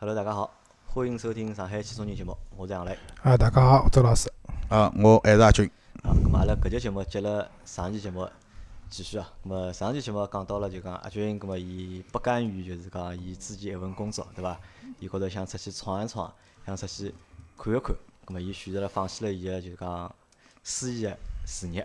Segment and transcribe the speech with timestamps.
[0.00, 0.48] Hello，大家好，
[0.86, 2.96] 欢迎收听上海汽车人节目，我是杨磊。
[3.20, 4.32] 啊，大家好，周老师。
[4.68, 5.68] 啊，我还是阿军。
[6.04, 8.30] 啊，咁阿拉搿节节目接了上期节目
[8.88, 9.28] 继续啊。
[9.44, 14.56] 咁么上期节目讲到了就讲阿军，咁么伊不甘于就是讲伊自己一份工作，对伐？
[15.00, 16.32] 伊觉着想出去闯一闯，
[16.64, 17.12] 想出去
[17.56, 17.96] 看一看。
[18.26, 20.14] 咁么伊选择了放弃了伊个就是讲
[20.62, 21.84] 司仪个事业，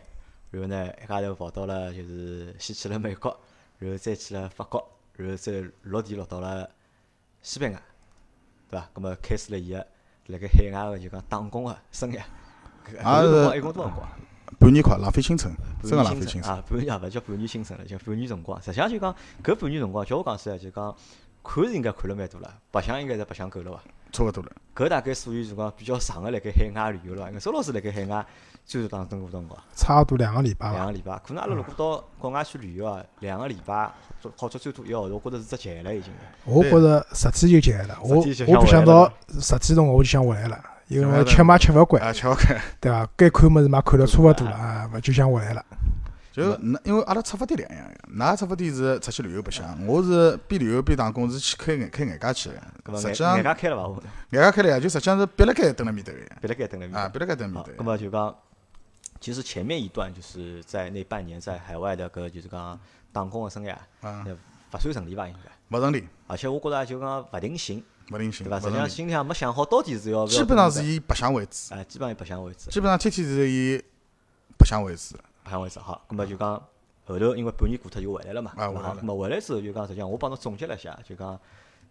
[0.51, 3.35] 然后呢一家头跑到了就是先去了美国，
[3.79, 6.69] 然后再去了法国，然后再落地落到了
[7.41, 7.81] 西班牙，
[8.73, 8.89] 对伐？
[8.95, 9.87] 咁么开始了伊个
[10.27, 12.21] 辣盖海外个就讲打工个生涯。
[12.85, 14.09] 搿啊是一共多少辰光？
[14.59, 16.55] 半年快，浪费青春，真个浪费青春。
[16.55, 18.61] 啊，半年也勿叫半年青春了，叫半年辰光。
[18.61, 19.13] 实际上就讲
[19.43, 20.95] 搿半年辰光，叫我讲起来就讲
[21.43, 23.79] 看是应该看了蛮多了，白相应该是白相够了伐？
[24.11, 24.51] 差勿多了。
[24.75, 27.29] 搿大概属于就讲比较长个辣盖海外旅游了伐？
[27.29, 28.25] 因为周老师辣盖海外
[28.63, 29.59] 最多当中过辰光？
[29.75, 30.73] 差勿多两个礼拜吧。
[30.73, 31.19] 两个礼拜。
[31.25, 33.93] 可能阿拉如果到国外去旅游啊，两个礼拜或
[34.37, 36.11] 或者最多一个号头，我觉着是只极了已经。
[36.45, 42.59] 我觉着十天就结了，我我不想到十天钟我就想回来了，因为吃嘛吃勿惯，啊，吃勿开。
[42.79, 43.07] 对伐？
[43.15, 45.65] 该看么子嘛看了差勿多了啊，勿就想回来了。
[46.31, 52.55] 就那因为阿拉出发点两样个，㑚出发点是出去旅游白相，我是边旅游边打工，是去开眼开眼界去个。
[52.83, 54.01] 搿么眼实际上眼界开了伐？
[54.31, 56.17] 眼界开了呀，就实际上是憋辣盖蹲辣面头个。
[56.41, 57.09] 别辣盖蹲辣面啊，搭。
[57.09, 57.83] 憋辣盖蹲面好，头那。
[57.83, 58.35] 么就讲，
[59.23, 62.77] 其实前面一段就是在那半年在海外的搿就是讲
[63.13, 63.71] 打工个生涯，
[64.01, 65.25] 啊，那勿算顺利吧？
[65.25, 65.77] 应该。
[65.77, 68.57] 勿顺利，而且我觉着就讲勿定性，勿定性，对伐？
[68.57, 68.75] 勿顺利。
[68.75, 73.81] 实际上心里向没想好到底是要基本上是以白相为主，介哎，基本上以白相为主，基本上天天是以
[74.57, 75.15] 白相为主。
[75.41, 75.79] 白相为主。
[75.79, 76.61] 好，咁么就讲
[77.05, 78.65] 后头因为半年过脱就回来了嘛，对伐？
[78.65, 81.39] 啊回来了好咁么回来之后就讲，实际上我帮侬总结了一下，就讲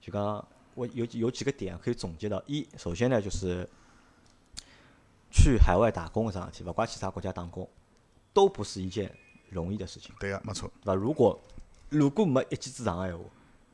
[0.03, 3.66] 就讲我有有几个点可以总结到：一，首先呢就是
[5.33, 7.69] 去海外打工搿桩事体，勿怪去啥国家打工，
[8.33, 9.11] 都不是一件
[9.48, 10.14] 容易的事情。
[10.20, 10.70] 对个，没错。
[10.83, 10.94] 对伐？
[10.94, 11.41] 如果
[11.88, 13.25] 如果没一技之长个闲话，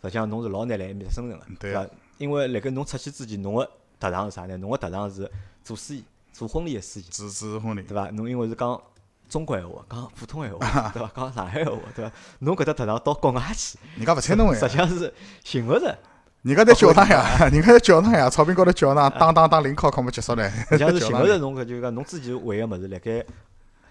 [0.02, 1.86] 实际上侬是老难来埃面搭生存个，对伐？
[2.18, 4.56] 因为辣盖侬出去之前，侬个特长是啥呢？
[4.56, 5.30] 侬个特长是
[5.62, 8.08] 做司仪，做婚礼个司仪，主持婚礼对，伐？
[8.10, 8.80] 侬因为是讲
[9.28, 11.12] 中国闲话，讲普通闲话， 对伐？
[11.14, 12.12] 讲上海闲话，对伐？
[12.38, 15.12] 侬搿只特长到国外去，人家勿睬侬呀，实际上是
[15.44, 15.98] 寻勿着，
[16.42, 20.48] 人家在教堂呀，人家在教堂呀，草坪高头教堂，当当当，临考考没结束唻。
[20.68, 23.24] 实际上是寻勿着侬搿就讲侬自己会个物事，辣盖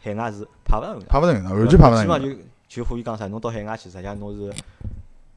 [0.01, 1.09] 海外是派勿上用场。
[1.09, 2.21] 派勿上用场，完全派勿上基本用场。
[2.21, 4.53] 上就就可以讲啥，侬到海外去，实际上侬是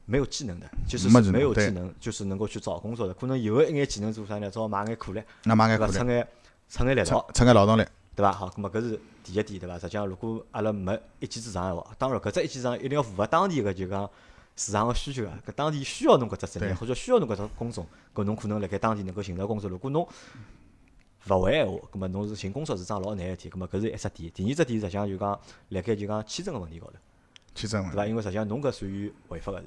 [0.05, 3.13] 没有技能的，就是没有技能，就是能够去找工作的。
[3.13, 4.49] 可能有个一眼技能做啥呢？
[4.49, 5.67] 只好买眼苦力，那买？
[5.67, 6.27] 眼苦力，出眼
[6.69, 7.85] 出眼力道出，眼劳动力。
[8.15, 8.31] 对伐？
[8.31, 9.77] 好，咁么搿是第一点，对伐？
[9.77, 14.09] 实际上，如果阿拉没一技之长闲话，当然搿只一技之长一定要符合当地个就讲
[14.65, 15.37] 市场个需求啊。
[15.45, 19.69] 搿当地需要侬搿只职业，或者需要侬搿只工种，搿侬可能辣盖当地能够寻到工作。
[19.69, 20.07] 如果侬
[21.27, 23.49] 勿会闲话，葛末侬是寻工作是桩老难个事体。
[23.49, 24.31] 葛末搿是一只点。
[24.31, 25.39] 第二只点实际上就讲
[25.69, 26.93] 辣盖就讲签证个问题高头。
[27.53, 28.05] 签证对伐？
[28.05, 29.65] 因为实际上侬搿属于违法个是，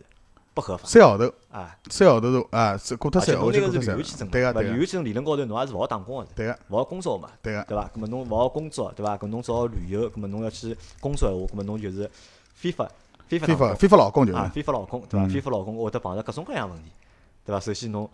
[0.54, 0.88] 不合法。
[0.88, 7.86] 三号头，啊，三号头是啊，是过脱三号侬那个是旅游签证嘛，对个对个伐旅游签证理论高头侬也是勿好打工个，对个勿好工作嘛，对个，对伐？
[7.88, 9.16] 葛末侬勿好工作，对伐？
[9.18, 12.10] 搿侬只好旅游，葛末侬要去工作闲话，葛末侬就是
[12.54, 12.90] 非法
[13.28, 15.26] 非法非法非法劳工就是啊，非法劳工，对伐？
[15.26, 16.90] 嗯非法劳工会得碰着各种各样问题，
[17.44, 17.60] 对伐？
[17.60, 18.08] 首先侬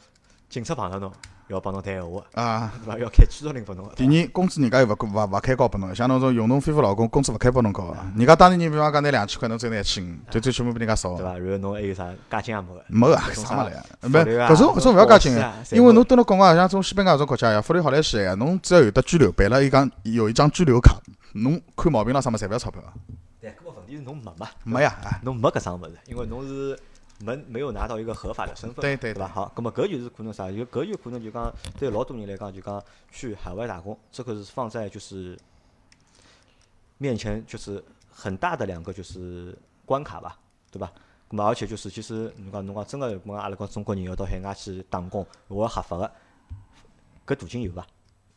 [0.49, 1.13] 警察碰着侬
[1.49, 2.73] 要帮侬谈闲话，啊。
[2.85, 2.99] 对伐？
[2.99, 7.97] 要开驱逐令拨侬，第二，工资人家又勿勿勿开高拨侬，像侬种用侬非法劳工，工资勿开拨侬高个。
[8.17, 11.25] 人家当地人比方讲拿两千块，侬只有拿一千五，就最起码比人家少对。
[11.25, 11.39] 伐？
[11.39, 13.85] 然后侬还有啥加薪也没个，没个，搿种啥么来呀？
[14.01, 20.97] 法没，搿种搿种勿要加金个保险啊，因为侬蹲辣国外，像种西班牙搿种国家呀，法律好来些呀，侬只要有得居留，办了一张有一张居留卡，
[21.35, 22.89] 侬看毛病咾啥么侪勿要钞票个。
[23.91, 24.49] 对，搿么问题是侬没嘛？
[24.65, 26.79] 没呀，哎，侬没搿桩物事，因为侬是
[27.19, 29.29] 没没有拿到一个合法的身份，对对对吧？
[29.29, 30.51] 好，葛么搿就是可能啥？
[30.51, 35.39] 有搿有可能就讲对老多人来讲，就讲去海外打工，这个是放在就是
[36.99, 40.39] 面前就是很大的两个就是关卡吧，
[40.71, 40.93] 对吧？
[41.29, 46.11] 葛么而且就是其实侬讲侬讲真个，我讲阿拉讲中国人要到海外去打工，我要合法个，
[47.27, 47.87] 搿途径有伐？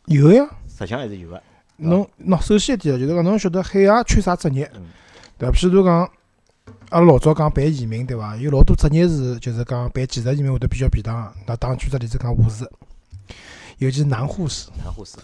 [0.05, 1.41] 有呀，实际上还是有个，
[1.77, 4.87] 侬喏，首先一点就是讲侬晓得海外缺啥职业嗯，
[5.37, 5.55] 对伐？
[5.55, 6.09] 譬如讲，
[6.89, 8.35] 阿拉老早讲办移民，对伐？
[8.37, 11.33] 有老多职业是就是讲办技术移民会得比较便当个。
[11.45, 12.69] 那打举只例子讲护士，
[13.77, 15.17] 尤其是男护士，男护士，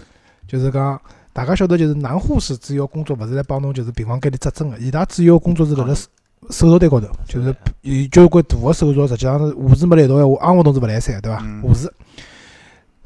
[0.48, 1.00] 就是讲
[1.32, 6.08] 大家晓得，就是男护士主要工作勿是来帮侬就是病房间里扎针个，伊拉主要工作是辣辣手
[6.50, 11.40] 手术台高头，就是有交关大个手术，实际上是护士没来到闲话，昂活动是勿来三，对伐？
[11.44, 11.88] 嗯护士、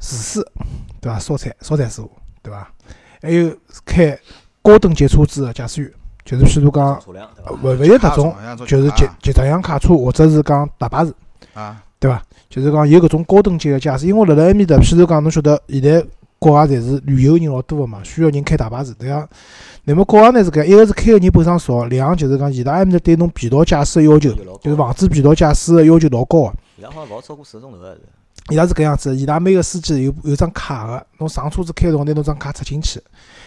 [0.00, 0.46] 厨师，
[1.00, 1.18] 对伐？
[1.18, 2.10] 烧菜、烧菜师傅，
[2.42, 2.72] 对伐？
[3.20, 3.54] 还有
[3.84, 4.18] 开
[4.62, 5.92] 高等级车子个驾驶员，
[6.24, 6.98] 就是譬如讲，
[7.62, 8.34] 勿勿一定特种，
[8.66, 11.12] 就是集集装箱卡车或者是讲大巴士，
[11.52, 12.22] 啊，对伐？
[12.48, 16.02] 就是讲有搿种高等级个驾驶，因为辣辣埃面搭，譬如讲侬晓得现在
[16.38, 19.28] 国外侪是旅游人老多个嘛，需要人开大巴士，对伐？
[19.84, 24.32] 那么国外呢是搿样，一个是开个人本身少，两就是讲伊拉埃面搭对侬疲劳驾驶个要求，
[24.62, 26.52] 就是防止疲劳驾驶个要求老高个。
[26.78, 27.78] 伊拉好像勿好超过四个钟头。
[28.50, 33.00] 伊拉是搿样子，伊拉每个司机有有张卡个，侬上车子开辰光拿侬张卡插进去，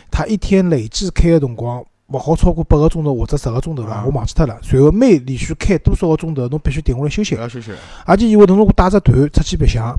[0.09, 3.95] 他一天累计开个辰光勿好超过八个钟头或者十个钟头伐？
[3.95, 4.57] 啊我忘记脱了。
[4.61, 7.71] 随后每连续开多少个钟头，侬必须停下来休息休息。
[8.05, 9.93] 而且伊会侬如果带只团出去白相，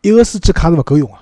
[0.00, 1.14] 一个司机卡是勿够用个。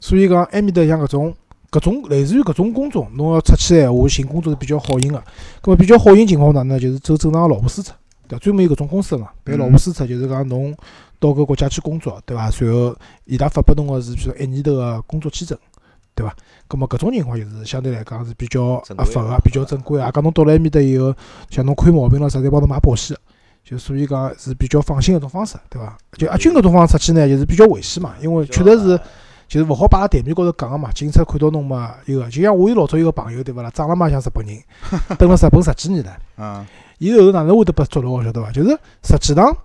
[0.00, 1.34] 所以讲埃面搭像搿种
[1.70, 5.22] 搿种类似于搿种工作，侬要出去闲话，寻工作是比较好寻个。
[5.60, 6.80] 葛末比较好寻情况哪能呢？
[6.80, 7.92] 就是走正常个劳务司出，
[8.26, 8.44] 对伐？
[8.44, 10.74] 专门有搿种公司个嘛，办劳务司出就是讲侬
[11.20, 12.50] 到搿国家去工作，对伐？
[12.50, 12.94] 随后
[13.26, 15.56] 伊拉发拨侬个是比如说一年头个工作签证，
[16.14, 16.34] 对伐？
[16.68, 20.04] 葛么搿种情况就是相对来讲是比较合法个，比较正规个。
[20.04, 21.14] 也讲侬到了埃面搭以后，
[21.50, 23.16] 像侬看毛病了啥，侪帮侬买保险。
[23.64, 25.96] 就所以讲是比较放心个一种方式，对伐？
[26.16, 29.00] 就阿军搿种方式出去呢，就是比较危险嘛，因为确实是
[29.46, 30.90] 就是勿好摆辣台面高头讲个嘛。
[30.92, 34.58] 警察看到侬嘛，有个就像我有老早有个朋友对勿啦，长了嘛像日本人，
[35.16, 36.12] 蹲了日本十几年了。
[36.38, 36.66] 嗯，
[36.98, 38.50] 伊后头哪能会得被捉牢，晓得伐？
[38.50, 38.70] 就是
[39.04, 39.56] 实际上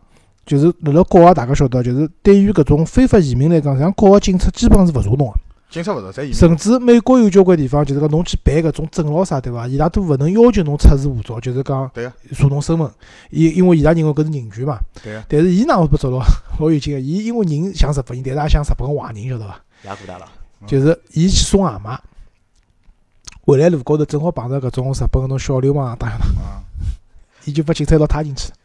[0.45, 5.33] 就是辣辣国外大家晓得，就是对于搿种非法移民来讲，像国外警察基本上是勿查侬个。
[5.69, 6.33] 警察勿查，侪移民。
[6.33, 9.67] 甚至美国有交关地方，就是讲侬去办搿种证咾啥，对伐？
[9.67, 11.91] 伊拉都勿能要求侬出示护照，就是讲
[12.33, 12.89] 查侬身份，
[13.29, 14.79] 伊因为伊拉认为搿是人权嘛。
[15.03, 16.19] 对啊，但是伊哪会被捉牢？
[16.59, 19.59] 老有劲个，伊因为人像日本人，但是也像日本个坏人，晓得伐？
[19.83, 20.25] 雅古达了，
[20.61, 21.99] 嗯就是伊去送外卖，
[23.45, 26.25] 回来路高头正好碰着搿种日本搿种小流氓打相打，
[27.45, 28.55] 伊就把警察一道踏进去了。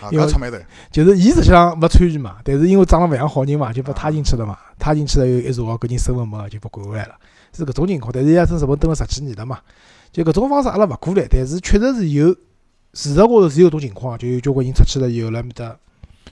[0.00, 0.58] 啊，因为搿出眉头。
[0.90, 4.58] 就是伊实际上没参与嘛，但是因为长得勿像好人嘛，就把他进去了嘛。
[4.78, 7.14] 他进去了以后，一查搿人身份没，就被赶回来了，
[7.52, 8.12] 是搿种情况。
[8.12, 9.60] 但是伊拉在日本蹲了十几年了嘛，
[10.12, 12.28] 就搿种方式阿拉勿鼓励，但是确实是有
[12.92, 15.76] 事实高头是有搿种情况，就有交关人出去了以后，辣埃面搭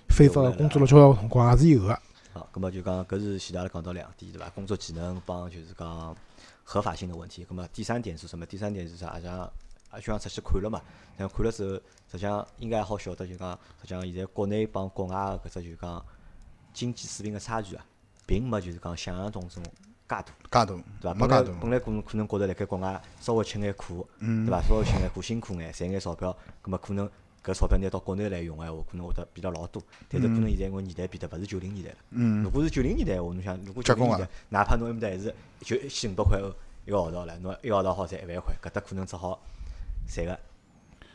[0.09, 1.99] 非法个工作了交关辰光也是有个。
[2.33, 4.49] 好，葛末就讲搿是前头阿拉讲到两点对伐？
[4.51, 6.15] 工作技能帮就是讲
[6.63, 7.45] 合法性的问题。
[7.49, 8.45] 葛末第三点是什么？
[8.45, 9.09] 第三点是啥？
[9.09, 9.39] 阿像
[9.91, 10.83] 阿就像出去看了嘛，
[11.17, 11.81] 像看了之后，
[12.15, 13.51] 实际上应该好晓得就讲，
[13.81, 16.05] 实际上现在国内帮国外个搿只就讲
[16.73, 17.85] 经济水平个差距啊，
[18.27, 19.71] 并没就是讲想象当中介
[20.07, 21.15] 大，介大，对伐？
[21.15, 21.59] 没本来介大。
[21.61, 24.61] 本来可能可能觉着辣盖国外稍微吃眼苦，嗯对伐？
[24.63, 27.11] 稍微吃眼苦，辛苦眼，赚眼钞票，葛末可能
[27.43, 29.83] 搿钞票拿到国内来用个闲话，可能会得变得老多。
[30.09, 31.97] 但是可能现在因为年代变得勿是九零年代了。
[32.11, 36.53] 嗯如，果是九零年代，话侬想，如果九零年代，哪怕侬埃面搭还是就一千五百块欧
[36.87, 39.41] 一个号头了，侬一个号头好赚一万块，搿搭可能只好
[40.07, 40.39] 赚个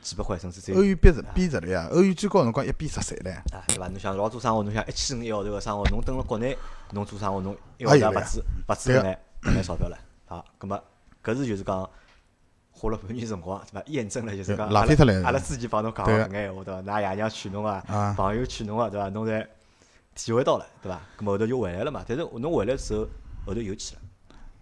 [0.01, 3.31] 几百块，甚至只有欧元贬值贬值了呀，欧元最高辰光一比十三唻。
[3.53, 3.87] 啊，对伐？
[3.87, 6.57] 侬想老做生活，侬想一千五一个号头个生活，侬蹲辣国内，
[6.91, 9.97] 侬做生活，侬一个号也有呀头勿止勿止对搿眼搿眼钞票了。
[10.25, 10.83] 好，葛末
[11.23, 11.89] 搿是就是讲
[12.71, 13.83] 花了半年辰光，对伐？
[13.87, 14.79] 验证了就是讲了
[15.25, 16.81] 阿拉之前帮侬讲搿眼闲话，对伐？
[16.81, 19.09] 㑚爷娘娶侬啊，啊，朋友娶侬啊，对伐？
[19.09, 19.45] 侬侪
[20.15, 21.01] 体会到了，对伐？
[21.17, 22.03] 咁么后头就回来了嘛。
[22.07, 23.07] 但是侬回来之后，
[23.45, 24.01] 后头又去了，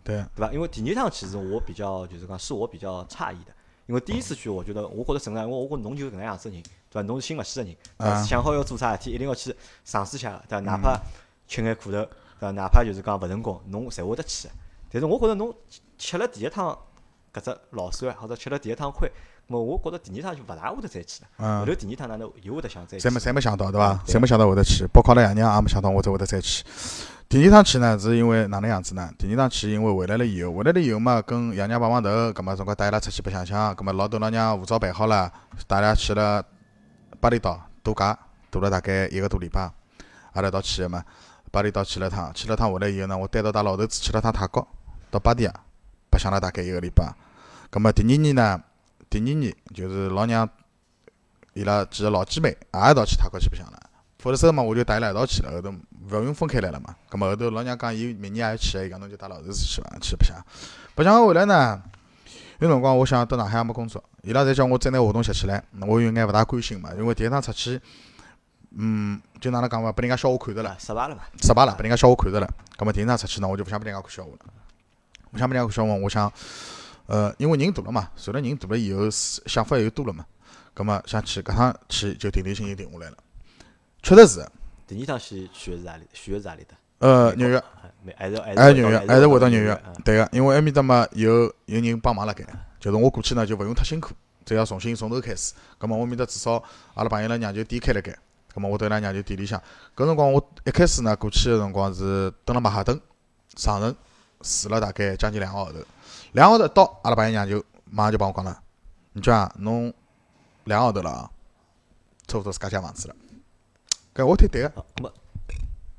[0.04, 0.52] 对，对伐？
[0.52, 3.52] 因为第二趟其实我比较就是讲，是我比较诧异的。
[3.88, 7.02] 因为第一次去，我觉得我觉得正常，因为我觉得侬就是搿能样子的人，对伐？
[7.04, 8.12] 侬是心勿死个人，对伐？
[8.12, 9.56] 啊想好要做啥事体，一定要去
[9.86, 10.60] 尝试一下，对伐？
[10.60, 11.00] 哪怕
[11.48, 12.10] 吃眼苦头，对
[12.42, 12.52] 伐？
[12.52, 14.54] 哪怕就是讲勿成功，侬侪会得去的。
[14.92, 15.54] 但是我觉得侬
[15.98, 16.78] 吃了第一趟
[17.34, 19.14] 搿只老酸，或者吃了第一趟亏，咁
[19.48, 21.30] 么我觉着第二趟就勿大会得再去了。
[21.38, 24.00] 嗯后头第二趟哪能又会得想再去侪没侪没想到对伐？
[24.06, 26.64] 侪没想到会得去，包括阿拉爷娘也没想到我再会得再去。
[27.30, 29.10] 第二趟去呢，是因为哪能样子呢？
[29.18, 35.32] 第二趟去，因为回来了以后，回来了以后嘛，跟爷娘碰碰头，葛末总归带伊拉出去白相相，葛末老豆老娘护照办好了，
[35.68, 36.44] 带伊拉去了
[37.20, 38.18] 巴厘岛度假，
[38.50, 39.70] 度了大概一个多礼拜，
[40.34, 41.04] 阿拉一道去个嘛。
[41.52, 44.66] 巴厘岛去了趟，去了趟回来以后呢，我单独带老头子去了趟泰国，
[45.10, 45.54] 到芭提雅
[46.10, 47.14] 白相了大概一个礼拜。
[47.70, 48.62] 葛末第二年呢，
[49.10, 50.48] 第二年就是老娘
[51.54, 53.80] 伊拉几个老姐妹也一道去泰国去白相了。
[54.20, 55.72] 否则之后嘛，我就带伊拉一道去了，后头
[56.10, 56.96] 勿用分开来了嘛。
[57.10, 60.36] 葛末后头老娘讲，伊明年也要去，伊讲侬就带老头子去伐，去白相。
[60.96, 61.82] 白相完回来呢，
[62.60, 67.80] 有辰光我想到上海也没工作，伊拉侪叫我再拿活动拾起来，我有眼勿大甘心嘛，因为第一趟出去，
[68.76, 71.30] 嗯，就哪能讲伐，拨人家笑话看着了啊，，失败了吧。
[71.42, 72.50] 失败了，拨人家笑话看着了。
[72.76, 74.40] 葛末第二趟出去呢，我就勿想拨人家看笑话了，
[75.34, 76.32] 勿想拨人家看笑话，我想，
[77.08, 80.26] 呃，因为人大了嘛，随了人大了以后，想法又多了嘛，
[80.74, 83.18] 葛末想去搿趟去就定定心就定下来了，
[84.04, 84.46] 确实是。
[84.86, 86.04] 第二趟去去的是哪里？
[86.14, 86.76] 去的是哪里的？
[87.00, 87.62] 呃，纽约，
[88.16, 89.94] 还是还还是纽约，还是回回到纽约嗯。
[90.04, 92.46] 对个，因为埃面搭嘛有有人帮忙辣盖，
[92.80, 94.14] 就是我过去呢就勿用太辛苦，
[94.46, 95.54] 只要重新从头开始。
[95.78, 96.62] 葛末我面搭至少
[96.94, 98.18] 阿拉朋友拉酿酒店开辣盖，
[98.54, 99.62] 葛末我到伊拉酿酒店里向。
[99.96, 103.00] 搿辰光我一开始呢过去个辰光是蹲辣曼哈顿
[103.56, 103.96] 上城
[104.42, 105.80] 住了大概将近两个号头，
[106.34, 108.62] 两个号头到阿拉朋友娘就马上就帮我讲了，
[109.14, 109.94] 你讲啊侬
[110.66, 111.32] 两个号头了啊，
[112.28, 113.16] 差勿多自家借房子了。
[114.14, 115.14] 搿我听对个，好，咁么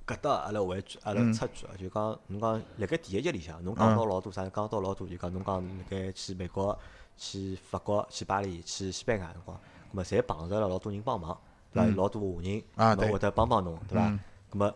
[0.07, 4.43] 搿搭阿拉回一句，阿拉嗯插句啊，就讲侬讲辣盖第一集里向，侬讲到老多啥？
[4.49, 6.79] 讲到老多就讲侬讲辣盖去美国、
[7.17, 9.57] 去法国、去巴黎、去西班牙辰光，
[9.93, 11.39] 咁么侪碰着了老多人帮忙，
[11.73, 11.89] 对伐？
[11.89, 14.21] 嗯老多华人，啊对咁么会得帮帮侬，对伐嗯？
[14.53, 14.75] 咁么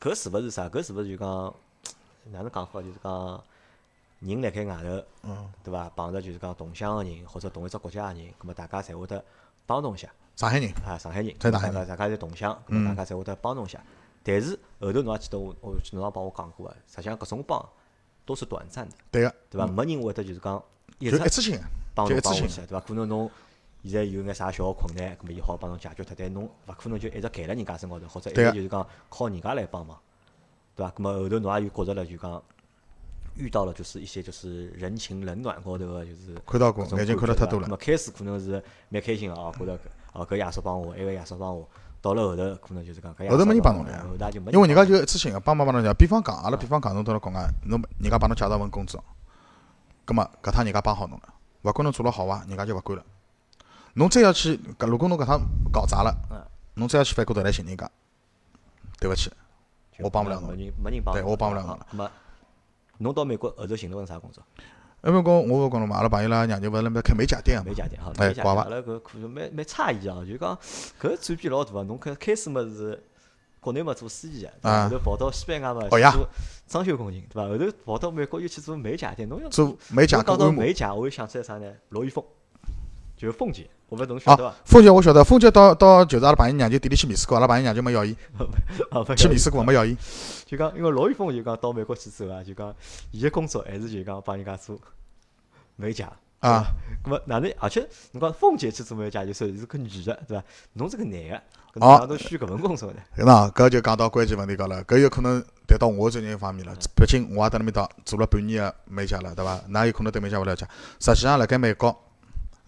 [0.00, 0.68] 搿是勿是啥？
[0.68, 1.54] 搿是勿是就讲
[2.30, 2.80] 哪能讲法？
[2.82, 3.44] 就是讲
[4.20, 5.88] 人辣盖外头，嗯，对伐？
[5.90, 9.24] 碰着就是讲同乡个人或者同一只国家个人，葛末大家侪会得
[9.66, 10.08] 帮侬一下。
[10.36, 13.82] 上海人，啊，上海人，在大家大家侪同乡，咁么大家侪会得帮侬一下。
[14.22, 17.68] 但是后头侬也记得我，我侬也帮我讲过个，实际上搿种帮
[18.26, 19.66] 都是短暂的，对个，对伐？
[19.66, 20.62] 没人会得就是讲
[20.98, 22.80] 一一次性个，帮就一次性侬帮下去，对伐？
[22.86, 23.30] 可能侬
[23.84, 29.98] 现在有眼啥小个困难，咁么伊好帮侬解决脱，但侬勿可能就一直盖辣人家身高头，或者一个直就是讲靠人家来帮忙，
[30.76, 30.92] 对伐？
[30.92, 32.42] 咁么后头侬也有觉着了，就讲
[33.38, 37.66] 遇到了就是一些就是人情冷暖高头个就是看到过眼睛看到太多了。
[37.66, 39.78] 感觉对伐咁么开始可能是蛮开心个哦，觉着搿
[40.12, 41.68] 哦搿爷叔帮我，埃个爷叔帮我。
[42.00, 43.92] 到了后头可能就是讲后头没人帮帮侬了？
[43.92, 49.02] 呀后头就因为人家就一次性个帮忙帮侬讲，比方讲，阿拉比方讲，侬到了国外，侬人家帮侬介绍份工作，
[50.04, 53.04] 葛末搿趟人家帮好侬了，勿管侬做了好伐，人家就勿管了。
[53.94, 55.40] 侬再要去，搿如果侬搿趟
[55.72, 56.40] 搞砸了嗯，
[56.74, 57.90] 侬再要去反过头来寻人家，
[59.00, 59.32] 对勿起，
[59.98, 60.56] 我帮勿了侬
[61.12, 62.10] 对我帮勿了侬啊咁么
[62.98, 64.42] 侬到美国后头寻了份啥工作？
[65.02, 70.58] 埃面讲我勿讲了嘛，阿拉朋友拉娘舅勿是辣面开美甲店啊，美甲店哈，美甲店阿拉搿可能蛮蛮诧异啊，就讲
[71.00, 71.84] 搿转变老大个。
[71.84, 73.00] 侬开开始么是
[73.60, 76.28] 国内嘛做司机啊后头跑到西班牙嘛哦呀去做
[76.66, 77.48] 装修工人，对伐？
[77.48, 80.50] 后头跑到美国又去做美甲店，侬要做美甲侬讲到。
[80.50, 81.72] 美甲，我又想起来啥呢？
[81.90, 82.24] 罗玉凤，
[83.16, 84.56] 就是凤姐，我勿晓得侬晓得伐？
[84.64, 88.14] 凤姐我晓得，凤姐到到就是阿拉朋友娘舅店里去面试过，阿拉朋友娘舅没要伊，
[89.16, 89.96] 去面试过没要伊。
[90.44, 92.74] 就讲，因为罗玉凤就讲到美国去之后啊，就讲
[93.10, 94.78] 伊个工作还是就讲帮人家做
[95.76, 96.66] 美甲啊。
[97.02, 97.50] 咁么哪能？
[97.58, 100.44] 而且侬讲凤姐去做美甲，就说是个女的，对伐？
[100.74, 103.00] 侬是个男个，搿哦侬哪能选搿份工作呢？
[103.16, 106.74] 那搿就讲到关键问题高了，搿有可能谈到我专业方面了。
[106.94, 109.58] 毕竟我也蹲辣面搭做了半年个美甲了，对伐？
[109.70, 110.66] 㑚有可能对美甲勿了解。
[111.00, 111.96] 实际上，辣盖美国，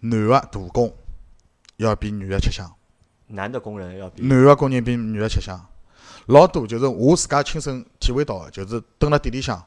[0.00, 0.90] 男个打工
[1.86, 2.70] 要比女个吃香，
[3.28, 5.58] 男的工人要比男个工人比女个吃香。
[6.26, 9.62] 老多就是我自家亲身体会到个，就是蹲辣店里向，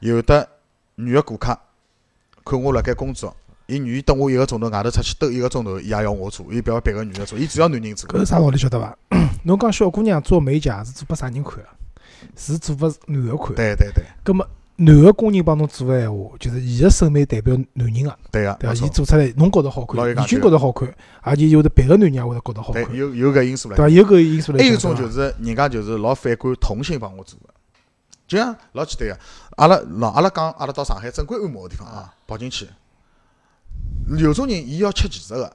[0.00, 0.46] 有的
[0.96, 1.56] 女个顾客
[2.44, 3.34] 看我辣盖工作，
[3.66, 8.10] 伊愿意等我一个钟头，外头出去兜一个钟头，伊也要我做，伊不要别个女个做，伊只要男人做。
[8.10, 8.98] 搿是啥道理晓得伐？
[9.44, 11.66] 侬讲小姑娘做美甲是做拨啥人看个？
[12.36, 13.54] 是做拨男个看。
[13.54, 18.86] 对对对葛末男个工人帮侬做个闲话，就是伊个审美代表男人个，对个，对伐？
[18.86, 23.84] 伊做出来侬觉着好看，已经老有讲究觉着好看，而且有的别个男人也会得觉着好看，有有搿因素来对。
[23.84, 23.88] 伐？
[23.88, 24.58] 有搿因素来。
[24.58, 27.52] 还有一种就是人家就是老反感同性帮我做个，
[28.26, 29.22] 就像老简单个，
[29.56, 32.66] 阿拉喏，阿拉讲阿拉到上海正规按摩个地方啊，跑进去，
[34.18, 35.54] 有种人伊要吃技术个，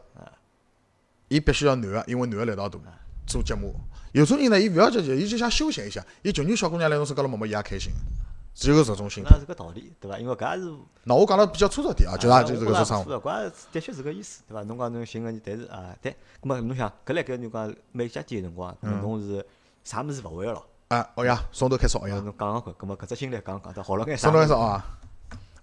[1.28, 2.80] 伊必须要男个，因为男个力道大，
[3.26, 3.76] 做节目。
[4.14, 7.92] 有种人呢，伊勿要伊就想休闲一下，伊求你小姑娘来侬身高头摸摸，伊也开心，
[8.58, 9.40] 只有搿种心态那。
[9.40, 10.18] 是个道理，对伐？
[10.18, 10.74] 因为搿也是
[11.04, 13.20] 那我讲了比较粗糙点啊，就是啊，就是搿种生活。
[13.20, 13.32] 活。
[13.32, 14.64] 搿也的确是搿意思，对伐？
[14.64, 16.12] 侬讲侬寻个人，但是啊，对，
[16.42, 19.46] 咁么侬想，搿辣盖侬讲美甲店个辰光，侬是
[19.84, 20.66] 啥物事勿会个咯？
[20.88, 24.32] 啊，学呀，从头开始学侬，讲讲看，咁么搿只经历讲讲到好了眼啥？
[24.32, 24.84] 从头开始学啊。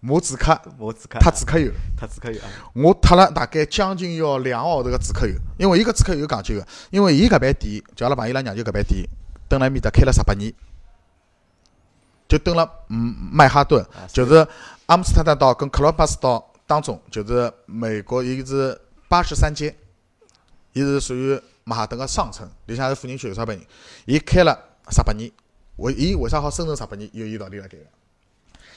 [0.01, 1.73] 磨指甲，磨指甲，擦指甲油。
[1.97, 9.09] 脱指甲油啊，我脱了大概将近要两个号头个指甲油，因为伊个指甲油讲究个，因为伊搿爿店，就阿拉朋友拉娘舅搿爿店，
[9.49, 10.53] 蹲辣埃面搭开了十八年，
[12.35, 14.45] 就蹲了嗯曼哈顿，啊就是
[14.87, 18.77] 阿姆斯特丹岛跟克罗巴斯岛当中，就是美国伊是
[19.09, 19.73] 八十三街，
[20.73, 23.65] 伊是属于曼哈顿个上层，里向是富人区有钞票人，
[24.05, 24.59] 伊开了
[24.91, 25.31] 十八年，
[25.77, 27.85] 为伊为啥好生存十八年，有伊道理辣盖个。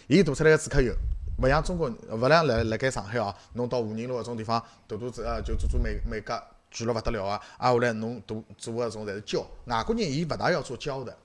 [0.06, 0.94] 伊涂出来个止咳油，
[1.42, 6.40] 勿像中国人，勿像辣辣盖上海哦，侬到武宁路搿种地方涂涂呃就做做美美甲，
[6.72, 7.42] 贵了勿得了啊！
[7.58, 11.18] 啊，后来侬涂做搿种侪是胶，外国人伊勿大要做胶的，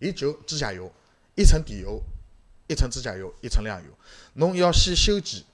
[0.00, 0.90] 伊就指甲油，
[1.36, 2.02] 一层底油，
[2.66, 3.88] 一层指甲油，一层亮油。
[4.34, 5.44] 侬要先修剪，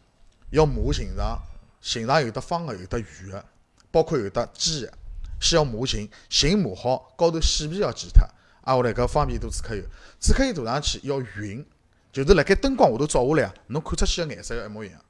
[0.50, 1.38] 要磨形状，
[1.82, 3.44] 形状有得方个，有得圆个，
[3.90, 4.94] 包括有得尖个，
[5.40, 8.24] 先要磨形，形磨好，高头细皮要剪脱，
[8.62, 9.82] 啊，我来搿方便涂止咳油，
[10.18, 11.66] 指甲油涂上去要匀。
[12.12, 15.00] 就是辣盖灯光下头照下来啊，侬看出去个颜色要一模一样，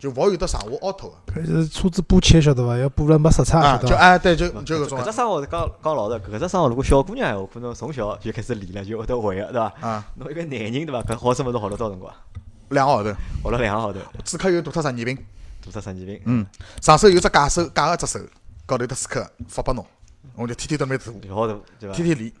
[0.00, 1.32] 就勿好有得上下凹凸个。
[1.32, 2.76] 搿就是车子补漆晓得伐？
[2.78, 3.88] 要补了没色彩啊，晓得伐？
[3.88, 9.72] 就哎对，就就搿种搿只生活是讲讲老实，搿只生活如果小姑娘闲话，可能从小就开始练了，就会得会个，对伐？
[9.80, 11.02] 啊，侬一个男人对伐？
[11.02, 12.12] 搿好生活都学了多少辰光？
[12.70, 13.10] 两个号头，
[13.44, 15.18] 学了两个号头，止咳油涂脱十二瓶，
[15.60, 16.46] 做出神经病，嗯，
[16.80, 18.18] 上手有只假手假个只手，
[18.64, 19.84] 高头有得刺客发拨侬，
[20.36, 21.94] 我就天天蹲那边涂，就好头对伐？
[21.94, 22.32] 天天练，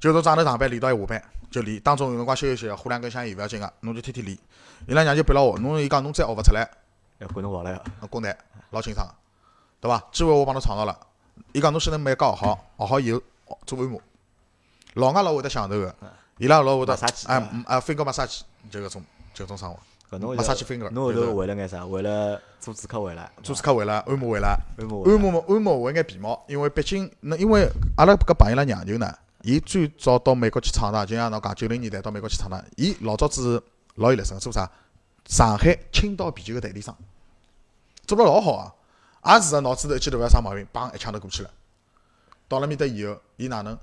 [0.00, 4.38] 就从早头上班练到下班就练，当中有辰光休息，呼两根香烟勿要紧个，侬就天天练。
[4.86, 6.68] 伊拉娘就逼牢我，侬伊讲侬再学勿出来，
[7.18, 7.84] 要管侬跑了要。
[8.00, 8.36] 那滚蛋，
[8.70, 9.14] 老清爽个，
[9.80, 10.04] 对伐？
[10.12, 10.98] 机会我帮侬创造了。
[11.52, 13.22] 伊讲侬先能美甲学好，学好以后
[13.64, 14.00] 做按摩，
[14.94, 15.94] 老外老会得享受个，
[16.38, 19.78] 伊拉老会得马杀鸡哎嗯啊 finger massage 就搿种就搿种生活，
[20.16, 21.84] 搿侬马杀鸡 finger 侬后头为了眼啥？
[21.86, 33.62] 为了做止咳回来，做指甲为了，按摩为了，按摩按摩嘛按摩为眼皮毛，因为毕竟那因为阿拉搿朋友拉娘舅呢，伊最早到美国去闯荡，就像侬讲九零年代到美国去闯荡，伊老早子
[33.94, 34.68] 老有力个，做啥？
[35.28, 36.96] 上海青岛啤酒个代理商，
[38.06, 38.54] 做了老好
[39.20, 41.50] 啊，也是个脑子头一记头勿要生毛病，砰一枪头过去了。
[42.48, 43.78] 到了面搭以后，伊哪能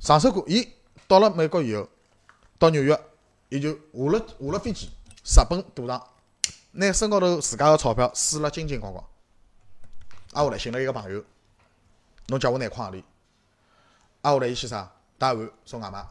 [0.00, 0.42] 上手过？
[0.48, 0.66] 伊
[1.06, 1.86] 到了美国以后，
[2.58, 2.98] 到纽约，
[3.50, 4.90] 伊就下了下了飞机，
[5.22, 6.02] 直奔赌场，
[6.72, 9.04] 拿身高头自家个钞票输了精精光光。
[10.32, 11.22] 挨下来寻了一个朋友，
[12.28, 13.04] 侬叫我拿矿钿。
[14.22, 14.90] 挨下来伊先啥？
[15.18, 16.02] 带碗送外卖，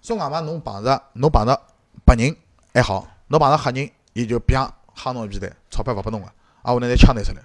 [0.00, 1.60] 送外卖侬碰着侬碰着
[2.06, 2.36] 白人
[2.72, 6.26] 还好，侬碰着黑人，伊就砰夯侬一皮蛋，钞票勿拨侬个，
[6.62, 7.42] 挨下来拿枪拿出来，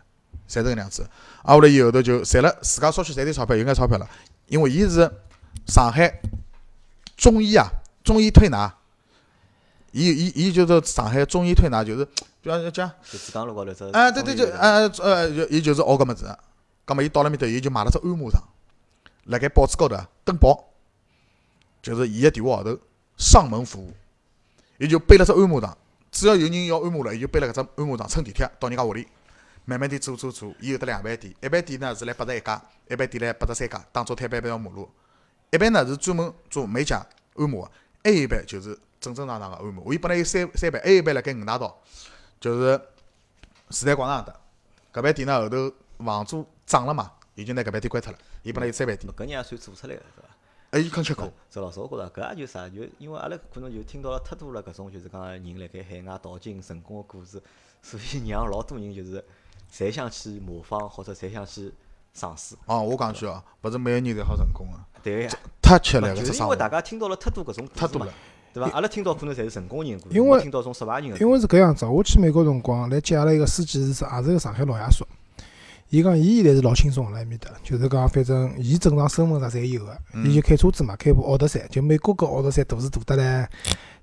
[0.48, 1.10] 侪是搿能样子。
[1.44, 4.10] 挨下来伊后头就赚了，自家稍许赚点钞票，有眼钞票了，
[4.48, 5.10] 因为伊是
[5.66, 6.22] 上海
[7.16, 7.70] 中医啊，
[8.04, 8.76] 中医推拿，
[9.92, 12.06] 伊伊伊就是上海中医推拿，就是
[12.42, 12.92] 比方讲。
[13.10, 13.90] 就珠江路高头只。
[13.92, 16.40] 哎，对对，就哎呃，就伊就是学搿物事个。
[16.86, 18.42] 葛末伊到了面头，伊就买了只按摩床，
[19.26, 20.66] 辣盖报纸高头啊登报，
[21.82, 22.78] 就是伊个电话号头，
[23.18, 23.94] 上门服务。
[24.78, 25.78] 伊就背了只按摩床，
[26.18, 29.08] 只要有人要按摩了，伊就背了搿只按摩床，乘地铁到人家屋里，
[29.66, 30.52] 慢慢地做做做。
[30.60, 32.60] 伊有得两班店，一班店呢是辣八十一家，
[32.90, 34.90] 一班店辣八十三家，当中推班一条马路。
[35.52, 37.06] 一班呢是专门做美甲
[37.36, 37.72] 按摩个，
[38.04, 39.94] 还有一班就是正正常常个按摩。
[39.94, 41.80] 伊本来有三三班，还有一班辣盖五大道，
[42.40, 42.82] 就是
[43.70, 44.34] 时代广场搭。
[44.92, 45.72] 搿爿店呢后头
[46.04, 48.18] 房租涨了嘛，伊就拿搿爿店关脱了。
[48.42, 50.30] 伊本来有三爿店，搿人也算做出来个，对伐？
[50.72, 51.32] 哎，伊肯吃苦。
[51.50, 57.42] 周老师，我觉着搿也就啥，就因为阿拉可能就听到了太多了搿种就是讲人辣盖海外淘金成功个故事，
[57.82, 59.24] 所以让老多人就是
[59.74, 61.74] 侪想去模仿或者侪想去
[62.14, 62.56] 尝试。
[62.66, 65.32] 哦，我讲句哦，勿是每个人侪好成功个，对个呀，
[65.62, 68.14] 太吃力搿就是因，为大家听到了太多搿种故事嘛太多了，。
[68.54, 68.70] 对伐？
[68.72, 71.18] 阿拉听到可能侪是成功人故事，因为听到种失败人。
[71.22, 75.08] 因为是搿样子，我去美国辰光来接阿拉一个司机是也是个上海老爷叔。
[75.90, 83.50] 伊讲伊现在是老轻松辣埃面搭，就是讲反正伊正常身份啥侪有个，伊就开车子嘛，开部奥德赛，就美国搿奥德赛大是大得来，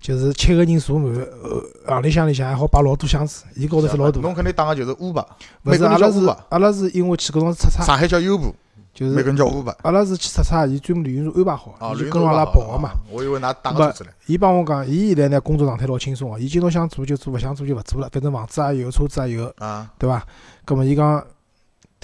[0.00, 4.34] 就是七个人坐满，呃，行李箱里向还好摆老多箱子，伊高头是老大侬。
[4.34, 5.26] 肯定打个就是 Uber，勿
[5.62, 8.54] 美国叫是阿拉是阿拉是因为去搿种出差，上海叫优步，
[8.94, 9.74] 就是美国人叫 Uber。
[9.82, 12.92] 阿拉是去出差，伊专门旅行社安排好伊就跟阿拉跑个嘛。。
[13.10, 14.10] 我以为㑚打个车子来。
[14.24, 20.26] 伊帮我讲，伊现在呢工作状态老轻松个，伊今朝想做就做，勿想做就勿做了，反正房子也有，车子也有，啊，对伐？
[20.64, 21.22] 葛末伊讲，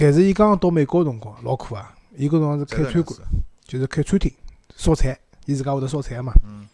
[0.01, 3.19] 但是伊刚刚到美国个辰光老苦啊，伊搿辰光是开餐馆，
[3.65, 4.31] 就是开餐厅
[4.75, 6.33] 烧菜，伊自家会得烧菜个嘛。
[6.49, 6.67] 嗯。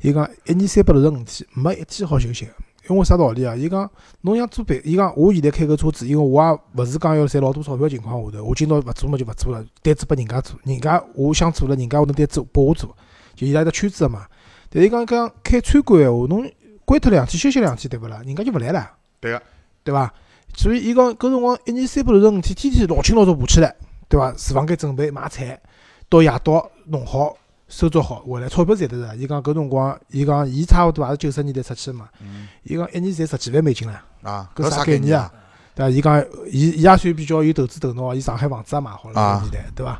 [0.00, 2.52] 伊讲一年三百六十五天，没一天好休息个。
[2.88, 3.54] 因为啥道理啊？
[3.54, 3.88] 伊讲
[4.22, 12.96] 侬想做别，伊讲我现在开个车子，因为我也勿是讲要赚老多钞票情况下头，我今朝勿做嘛就勿做了，单子拨人家做，人家我想做了，人家会得单子拨我做，
[13.34, 14.26] 就伊拉一个圈子个嘛。
[14.70, 16.50] 但是伊讲讲开餐馆闲话，侬
[16.84, 18.22] 关脱两天休息两天对勿啦？
[18.24, 18.90] 人家就勿来了。
[19.20, 19.42] 对个。
[19.84, 20.12] 对伐？
[20.54, 23.74] 所以伊讲搿辰光一年三百六十五天，天天老清老早爬起来，
[24.08, 24.32] 对伐？
[24.32, 25.60] 厨房间准备买菜，
[26.08, 27.36] 到夜到弄好。
[27.68, 29.14] 收拾好回来，钞票赚得着。
[29.14, 32.06] 伊讲搿辰光，伊讲伊差勿多也是九十年代出去嘛。
[32.20, 32.46] 嗯。
[32.64, 35.32] 伊讲一年赚十几万美金了，啊，搿啥概念啊？？
[35.74, 35.88] 对伐？
[35.90, 39.98] 伊讲伊伊也算比较有投资头脑，伊上海房子也买好了啊搿年代，对伐？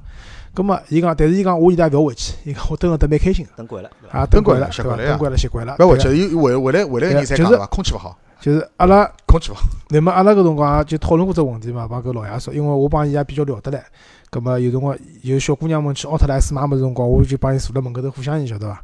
[0.52, 5.76] 葛末伊讲，但是伊讲我现在也勿要回去，伊讲我蹲了得蛮开心个，等惯了，啊，蹲惯了，习惯了呀蹲惯了，习惯了。
[5.78, 7.66] 勿要回对去，伊回回来回来个人才就是讲对伐？
[7.68, 9.52] 空气勿好，就是阿拉空气。
[9.88, 13.84] 那么阿拉搿辰光也就讨论过这个问题嘛，帮搿老爷说，因为我帮伊也比较聊得来。
[14.30, 18.82] 葛末有辰光有小姑娘们去奥特莱斯买物事辰光，我就帮伊坐辣门口头互相伊晓得伐？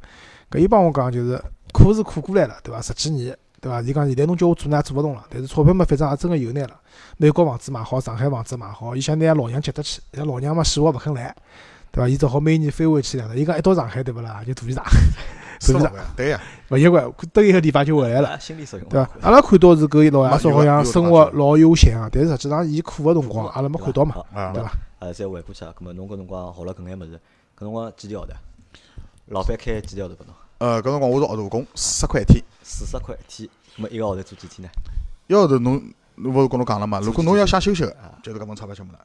[0.49, 1.43] 搿伊帮我讲就是
[1.73, 2.81] 苦是苦过来了，对伐？
[2.81, 3.83] 十几年，对伐？
[3.83, 6.77] 伊讲现在侬叫我做呢也做勿动了，但是钞票嘛，反正也真个有眼了。
[7.17, 11.35] 美国房子买好，上海房子买好，伊想拿老娘接得去，伊老娘嘛死活勿肯来，
[11.91, 12.09] 对伐？
[12.09, 13.37] 伊只好每年飞回去两趟。
[13.37, 14.41] 伊讲一到上海，对勿啦？
[14.47, 14.85] 就大姨大，
[15.61, 15.91] 是不是？
[16.17, 16.41] 对呀，
[16.71, 18.31] 勿习惯，蹲一个地方就回来了。
[18.31, 19.11] 啊心理作用，对伐？
[19.23, 24.15] 阿拉看到是搿老爷叔好像生活老悠闲啊，但是实际上伊苦个辰光，阿拉没看到嘛，
[24.55, 24.73] 对伐？
[25.01, 27.21] 呃，再回过去啊，葛末侬搿辰光学了搿眼物事，
[27.57, 28.33] 搿辰光几钿号头？
[29.27, 30.35] 老板开几钿号头拨侬？
[30.59, 32.43] 呃，搿辰光我是学徒工，四十块一天。
[32.63, 34.71] 四十块一天，葛末一个号头做几天呢？
[35.27, 35.83] 一个号头侬，
[36.17, 37.01] 侬勿是跟侬讲了嘛？
[37.01, 37.85] 如果侬要想休息
[38.23, 38.99] 就是搿份钞票全部拿。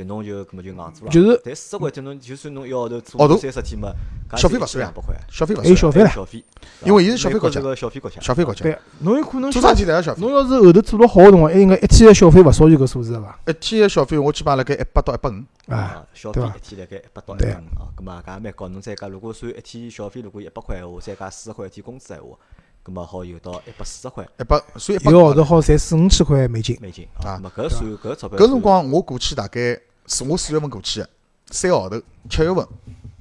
[0.00, 1.10] 就侬就搿么就硬做了。
[1.10, 3.92] 就是但四十块一天侬就算侬一个号头号做头三十天嘛，
[4.30, 6.14] 搿消费勿算两百块啊，消费勿算，还有小费唻。
[6.14, 6.44] 消费，
[6.84, 10.20] 因为伊是消费国家美国是个消费国家，消费国家，对，侬有可能做啥事体侪要小费。
[10.22, 13.38] 侬要是后头做了好个辰光，还应该一天个小费勿少于搿数字个伐？
[13.46, 15.34] 一天个小费我基本上辣盖一百到一百五。
[15.72, 18.68] 啊，啊，消费一天辣盖一百到一百五啊，葛末搿也蛮高。
[18.68, 22.36] 侬再加，如果算一天小费，如果一百块闲话，再加四十块一天工资闲话，
[22.82, 26.78] 葛末好有到一百四十块一百算一个号头好赚四五千块美金。
[26.80, 27.40] 美金啊啊。
[27.42, 29.78] 葛末搿算搿钞票搿辰光我过去大概
[30.10, 31.08] 是我四月份过去个，
[31.50, 32.66] 三个号头，七月份，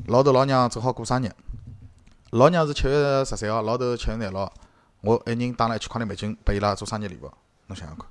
[0.08, 1.32] 老头老娘正好过生日，
[2.32, 4.52] 老娘是七月十三号，老头七月廿六号，
[5.02, 7.32] 我一人打了一千块钿美金拨伊拉做生日礼物，
[7.67, 8.08] 侬想想看，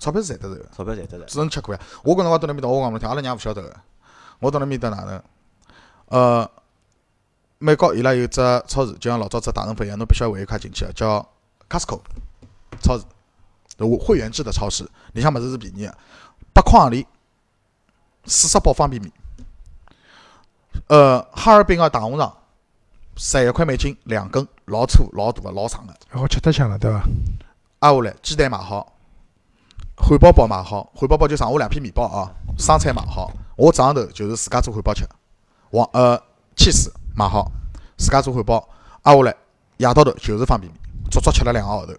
[0.00, 1.24] 钞票是赚得着个，钞票赚得着。
[1.26, 1.80] 只能吃亏啊！
[2.02, 3.76] 我搿辰光到那面搭，我讲侬听，阿拉娘勿晓得个，
[4.40, 5.22] 我到那面搭哪能？
[6.06, 6.50] 呃，
[7.58, 11.24] 美国伊拉有只超市，就像老早只大润发一样，侬必须要会员卡进去个，叫
[11.70, 12.00] Costco
[12.82, 13.04] 超市，
[13.78, 15.94] 会会员制的超市，里向物事是便宜个，
[16.52, 17.06] 八块行钿，
[18.28, 19.10] 四十包方便面。
[20.88, 22.34] 呃，哈尔滨个大红肠，
[23.16, 25.94] 十一块美金两根，老粗、老大个、老长个。
[26.10, 27.02] 然后吃得香了，对伐？
[27.80, 28.94] 挨下来，鸡蛋买好，
[29.96, 35.06] 汉堡包买好，汉堡包就剩下两片面包啊，生菜买好，我早上头就是自家做汉堡吃，
[35.70, 36.20] 黄呃
[36.56, 37.50] 气死买好，
[37.96, 38.68] 自家做汉堡，
[39.02, 39.36] 挨下来
[39.76, 41.92] 夜到头就是方便面，足足吃了两个号头，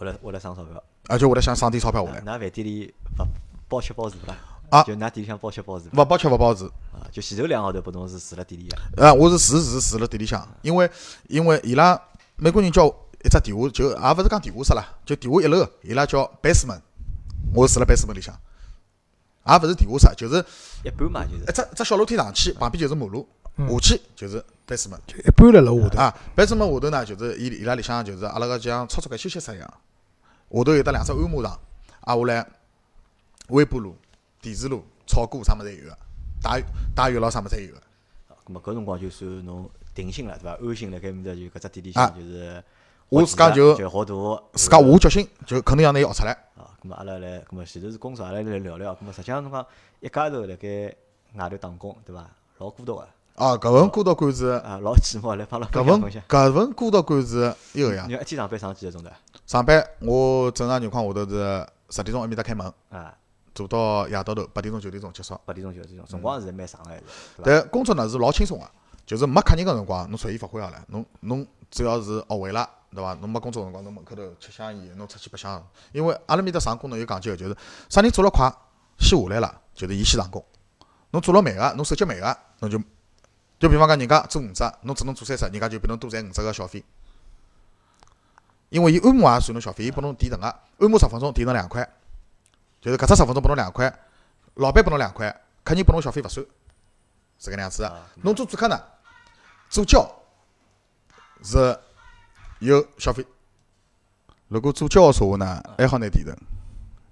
[0.00, 3.26] 为了为了省钞票，而且为了想省点钞票下来，㑚饭店里勿
[3.68, 4.36] 包吃包住勿啦？
[4.70, 6.66] 啊就㑚店里向包吃包住勿包吃勿包住。
[6.92, 7.06] 啊？
[7.12, 10.90] 就前头两个号头拨侬是住辣店里个，啊，我是住是住辣店里向，因为
[11.28, 12.00] 因为伊拉
[12.36, 12.86] 美国人叫
[13.24, 16.80] 一只地下，就也勿是讲地下室啦，就地下一楼，伊拉叫 basement，
[17.54, 18.34] 我住辣 basement 里向，
[19.46, 20.44] 也勿是地下室，就是
[20.84, 25.00] 一般嘛就是一只只小楼梯上去，旁边就是马路，嗯下去就是 basement。
[25.06, 25.98] 就一般辣辣下头。
[25.98, 29.68] 啊，basement 下头呢，就是伊伊拉里向就是阿拉个像操作间休息室一样，
[30.50, 31.58] 下头有得两只按摩床，
[32.02, 32.46] 挨下来
[33.48, 33.96] 微波炉、
[34.46, 35.98] 电磁炉、炒锅啥物事侪有个，
[36.40, 36.56] 打
[36.94, 37.82] 打浴咯啥物事侪有个。
[38.46, 40.56] 咁么搿辰光就算侬定心了，对伐？
[40.64, 42.62] 安心辣盖面搭就搿只店里啊向就是
[43.08, 46.30] 我自家就就学徒，自家下决心，就肯定要拿伊学出来。
[46.54, 48.94] 啊，咁么阿拉来，咁么前头是工作，阿拉来聊聊。
[48.94, 49.66] 咁么实际上侬讲
[49.98, 50.94] 一家头辣盖
[51.34, 52.30] 外头打工，对伐？
[52.58, 56.22] 老孤独个，啊，搿份孤独感是，啊，老寂寞，来帮阿拉搿份。
[56.28, 58.14] 搿份孤独感是一个呀你。
[58.14, 59.10] 一天上班上几个钟头？
[59.44, 63.12] 上班我正常情况下头是十点钟埃面搭开门，啊，
[63.56, 65.34] 做到夜到头八点钟九点钟结束。
[65.46, 67.02] 八点钟九点钟，辰光是蛮长个，还是？
[67.42, 68.70] 但工作呢是老轻松个，
[69.06, 70.84] 就是没客人个辰光，侬随意发挥好了。
[70.88, 73.14] 侬侬只要是学会了，对伐？
[73.14, 75.66] 侬没工作辰光，侬门口头吃香烟，侬出去白相。
[75.92, 77.56] 因为阿拉面搭上工呢有讲究个，就是
[77.88, 78.52] 啥人做了快，
[78.98, 80.44] 先下来了，就是伊先上工。
[81.12, 82.78] 侬做了慢个，侬手脚慢个，侬就
[83.58, 86.84] 就比方讲人家做五只，侬只能做三十，人家就比侬多赚五只个小费。
[88.68, 91.88] 因为伊按摩也算侬小费，伊拨侬提成个，按摩十分钟提成两块，
[92.86, 93.92] 就是搿只十分钟拨侬两块，
[94.54, 95.28] 老板拨侬两块，
[95.64, 96.46] 客人拨侬小费勿算，
[97.36, 97.88] 是搿能样子个。
[97.88, 98.80] 啊，侬做主客呢，
[99.68, 100.08] 做胶
[101.42, 101.76] 是
[102.60, 103.26] 有小费。
[104.46, 106.32] 如果做胶个说话呢，还好拿提成。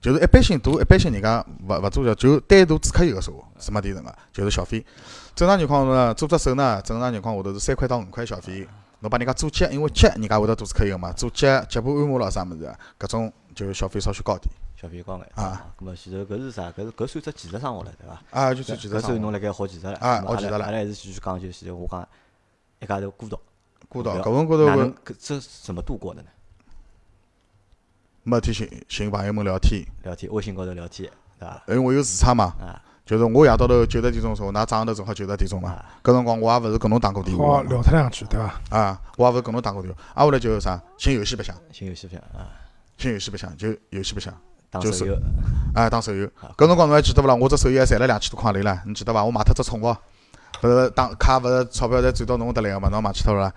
[0.01, 4.87] 就是一般性大，一般性人家勿勿做胶，就单独主客有个说话是没提成个，就是小费。
[5.35, 8.69] 正常情况呢，做只手呢，正常情况下头是三块到五块小费。
[9.01, 14.49] 侬帮人家做脚，因为脚人家会得做主客有嘛，做脚、脚部按摩咯啥物事，搿种就小费稍许高点。
[14.85, 15.75] 小费高眼啊。
[15.79, 16.71] 咁么前头搿是啥？
[16.71, 18.23] 搿是搿算只技术生活了，对伐？
[18.31, 19.95] 啊，就算技术搿上算侬辣盖学技术了。
[19.97, 22.07] 啊咁么学技术了阿拉还是继续讲，就前头我讲
[22.81, 23.39] 一家头孤独，
[23.89, 26.29] 孤独，对搿份孤独搿搿这怎么度过的呢？
[28.25, 31.63] 没天寻寻朋友们聊天，聊天，微信高头聊天，对伐？
[31.69, 32.55] 因为我有时差嘛。
[32.61, 35.73] 啊就是我夜到头九十点钟说，㑚早上头正好九十点钟嘛。
[35.73, 38.59] 啊，搿辰光我也勿是跟侬打过电话好聊脱两句，对伐？
[38.71, 40.01] 啊，我也勿是跟侬打过电话。
[40.15, 42.49] 挨下来就是啥，寻游戏白相，新游戏白相啊，
[42.97, 44.41] 寻游戏白相，就游戏白相，打
[44.81, 45.19] 就是手游，
[45.75, 46.53] 啊，打手游好。
[46.57, 47.35] 搿辰光侬还记得勿啦？
[47.35, 49.25] 我只手游还赚了两千多块钿唻，侬记得伐？
[49.25, 49.85] 我买脱只宠物，
[50.63, 52.89] 勿是打卡勿是钞票侪转到侬搿搭来个嘛？
[52.89, 53.53] 侬买去脱了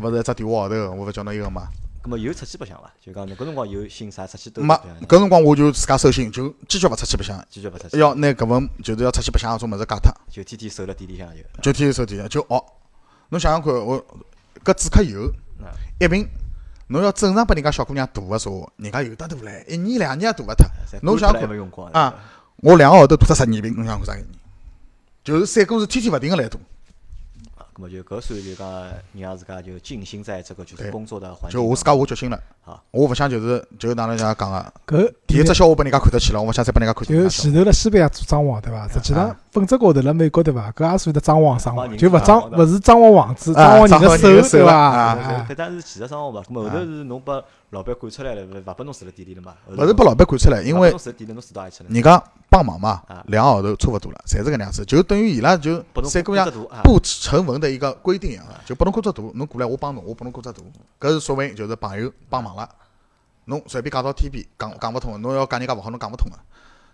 [0.00, 1.68] 勿是一只电话号头，我勿叫侬一个嘛？
[2.02, 2.90] 咁么有出去白相伐？
[3.00, 4.74] 就讲侬搿辰光有新啥出去兜没？
[5.06, 10.12] 搿辰光我就自家收心，就坚决勿出去白相，坚决勿出去，要拿搿份就是要出去白相搿种物事戒脱。
[10.30, 11.42] 就天天守辣店里向就。
[11.62, 12.64] 就天天手提就学。
[13.28, 14.02] 侬想想看，我
[14.64, 15.30] 搿止咳油
[15.62, 15.68] 啊
[16.00, 16.26] 一瓶，
[16.90, 20.66] 侬要正常拨人家小姑娘大个说话，人家有得大唻，一年两年也大勿脱。
[21.02, 21.48] 侬想看
[21.92, 22.14] 啊？
[22.56, 24.28] 我两个号头大脱十二瓶，侬想看啥概念？
[25.22, 26.58] 就是三哥是天天勿停个来涂，
[27.54, 32.82] 啊，咁么就搿算就讲让自家就静心在这个就是工作的环境就我自家下决心了好。
[32.90, 37.28] 我勿想就是就是哪能讲讲个，搿第一只笑话拨人家看得起了，我勿想再拨人家看就见。
[37.28, 38.88] 前头辣西班牙做装潢对伐？
[38.88, 40.70] 实际上啊本质高头辣美国对伐？
[40.72, 44.74] 搿也算得装潢生活，就勿装勿是装潢王子，啊装潢人的手手对伐？
[44.74, 45.24] 啊中。
[45.24, 49.54] 哎搿但是技术生活嘛，咁么后头是侬把老板赶出来了，勿勿拨侬住辣店里了嘛？
[49.68, 51.90] 勿是拨老板赶出来，因为侬住辣店里，侬住到何里去了？
[51.90, 54.84] 人家帮忙嘛啊，两个号头差勿多了，侪是搿能样子。
[54.84, 56.50] 就等于伊拉就三姑娘
[56.82, 60.60] 不成文的一个规定一样的，就拨侬工作大，侬过来我帮侬，我拨侬工作大，
[61.00, 62.68] 搿是说明就是朋友帮忙了。
[63.46, 66.36] 侬随便讲到天边，讲讲勿通的，侬要讲人家勿好，侬讲勿通个。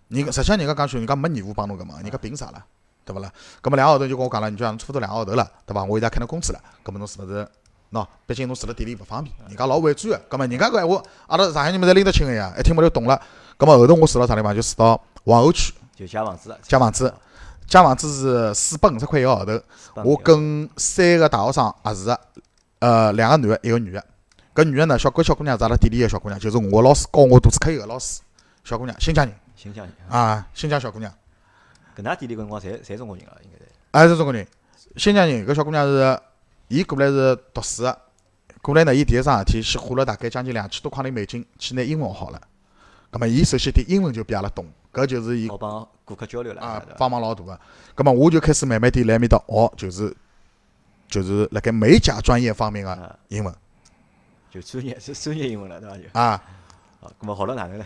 [0.08, 2.64] 人家实际上人家讲句，人家没义务帮侬个忙，人家凭啥啦？
[3.04, 3.30] 对勿啦？
[3.62, 5.84] 搿么两个号头就跟我讲了，你就讲差勿多两个号头了，对伐？
[5.84, 7.48] 我现在开侬工资了，搿么侬是勿是？
[7.92, 10.20] 喏，毕竟侬住辣店里勿方便，人家老婉转个。
[10.28, 13.20] 搿么人家搿闲话，阿拉上海人们侪拎得清个呀，一听嘛就懂了。
[13.58, 14.54] 搿么后头我住到啥地方？
[14.54, 17.14] 就住到皇后区，就借房子了，借房子
[17.68, 19.60] 借房子是四百五十块一个号头。
[20.04, 22.20] 我跟三个大学生合住个，
[22.80, 24.04] 呃，两个男个，一个女个。
[24.56, 28.22] 搿女个呢，小搿小姑娘是阿拉店里个小姑娘，就是我老师教我肚子科有个老师，
[28.64, 31.12] 小姑娘，新疆人新疆人，啊，新疆小姑娘，
[31.94, 33.70] 搿㑚店里搿辰光侪侪中国人了，应该是。
[33.92, 34.46] 还是中国人。
[34.96, 36.18] 新疆人搿小姑娘是，
[36.68, 37.98] 伊过来是读书个，
[38.62, 42.40] 过来呢，伊第一桩事体先花了大概将近两千多块钿美金去拿英文学好了。
[43.10, 47.60] 葛末伊首先点英文就比阿拉懂，搿就是伊好帮顾客交流了，啊帮忙老大个。
[47.94, 50.16] 葛末我就开始慢慢点辣埃面搭学，就是
[51.08, 53.54] 就是辣盖美甲专业方面个啊，英文
[54.60, 55.96] 就专业是专业英文了，对伐？
[55.96, 56.42] 就啊，
[57.00, 57.84] 好，咁么好了哪能呢？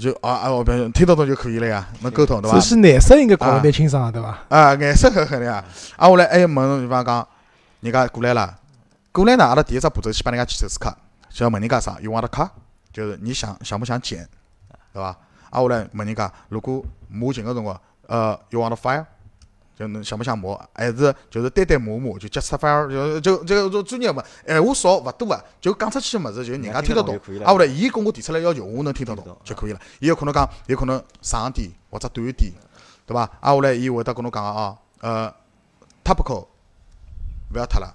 [0.00, 2.68] 就啊啊，我不要听得懂就可以了呀，能沟通对伐只？
[2.74, 4.38] 是颜色应该搞得蛮清爽的，对伐？
[4.48, 5.64] 啊，颜色很肯定啊。
[5.96, 7.26] 啊，我来还问，比方讲，
[7.80, 8.56] 人家过来了，
[9.12, 10.96] 过来呢，阿拉第一只步骤先帮人家去手撕卡，
[11.30, 12.48] 就要问人家啥，you want a car，
[12.92, 14.28] 就是你想想不想剪，
[14.92, 15.16] 对伐？
[15.50, 19.04] 啊，我来问人家，如果磨琴个辰光，呃，you want a file，
[19.76, 27.16] 就侬想不想磨，还是就是单单磨磨，就接出 file，就就就做专业嘛，闲话少勿多啊，就讲出去个物事，就人家听得懂。
[27.44, 29.80] 啊，我来，伊跟我提出来要求，我能听得懂就可以了。
[29.98, 32.52] 伊有可能讲，有可能长点或者短点。
[33.06, 33.22] 对伐？
[33.40, 35.34] 啊，下来伊会得跟侬讲个哦，呃
[36.02, 36.46] ，topical
[37.52, 37.94] 勿要脱了，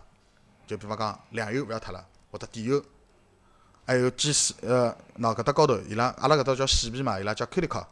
[0.68, 2.80] 就比方讲两油勿要脱了，或者底油，
[3.86, 7.84] 还有鸡丝，呃，喏搿搭高头伊拉阿拉搿搭叫细皮嘛，伊拉叫 cuticle，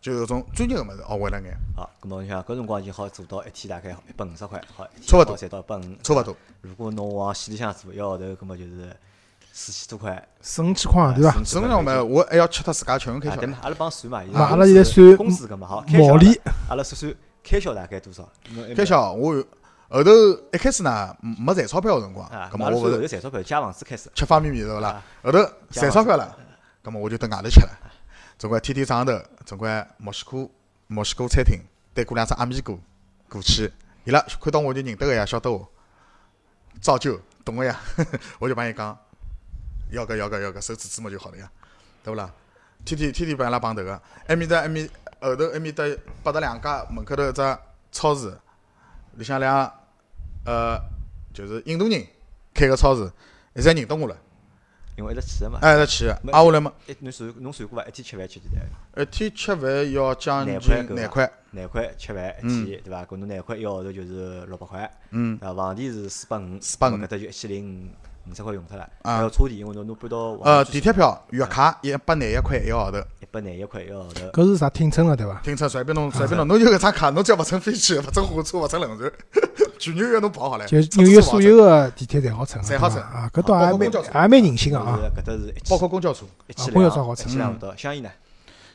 [0.00, 6.34] 就有种专业个物事学会了眼，好，咁么你想搿辰光已经好做到一天大概一百五十块，好，差勿多赚到一百五，差勿多。
[6.62, 8.96] 如果侬往县里向做，一个号头，搿么就是
[9.52, 11.32] 四千多块，四五千块，对伐？
[11.44, 13.46] 四五千嘛，我还要吃脱自家吃用开啊，销对。
[13.48, 13.58] 嘛？
[13.60, 18.26] 阿拉帮算嘛，嘛阿拉现在算工资搿么好，开销毛利，阿拉算算开销大概多少？
[18.74, 19.34] 开销我
[19.90, 20.10] 后头
[20.52, 25.04] 一开始呢没赚钞票个辰光，啊，葛咁阿拉算后末我勿是头赚钞票，借房子开始，吃方便面对勿啦啊？
[25.24, 25.38] 后头
[25.70, 26.34] 赚钞票了，
[26.82, 27.70] 葛末我就蹲外头吃了，
[28.40, 30.48] 总归天天早上头，总归墨西哥
[30.86, 31.60] 墨西哥餐厅
[31.92, 32.74] 带过两只阿米哥
[33.28, 33.70] 过去，
[34.04, 35.70] 伊拉看到我就认得个呀，晓得我，
[36.80, 37.78] 照旧懂个呀，
[38.40, 38.98] 我就帮伊讲，
[39.90, 41.52] 要个要个要个，手指指嘛就好了呀，
[42.02, 42.32] 对勿啦？
[42.82, 44.88] 天天天天帮伊拉碰头个，埃面搭埃面
[45.20, 45.84] 后头埃面搭
[46.22, 47.58] 八达两家门口头一只
[47.92, 48.34] 超市，
[49.16, 49.70] 里向两
[50.46, 50.80] 呃
[51.34, 52.02] 就是印度人
[52.54, 53.02] 开个超市，
[53.56, 54.16] 现在认得我了。
[55.00, 55.58] 因为一直去个嘛。
[55.62, 57.88] 哎，一直去的，没挨下来嘛，一侬算侬算过伐？
[57.88, 59.02] 一天吃饭吃几钿？
[59.02, 60.58] 一天吃饭要将近
[60.94, 61.32] 廿块。
[61.52, 63.04] 廿块，吃饭一天，对伐？
[63.04, 67.90] 搿侬廿块一个号头就是六百块，嗯，啊，房钿是四百五，450咁么搿搭就一千零
[68.30, 69.16] 五十块用脱了，啊。
[69.16, 75.40] 还要车钿，因为侬侬搬到呃，地铁票、月卡一百廿一块一个号头，一百廿一块一个号头，搿是啥挺称个对伐？
[75.42, 79.12] 停车随便侬随便侬，侬就搿张卡，侬只要勿乘飞机、勿乘火车、勿乘轮船，
[79.80, 83.00] 全纽约侬跑好了，就纽约所有个地铁侪好乘，侪好乘。
[83.00, 84.98] 啊，搿倒还蛮还蛮人性个啊。
[85.16, 87.26] 搿搭是一包括公交车、一公交车好乘。
[87.26, 88.10] 千两勿到，香烟呢？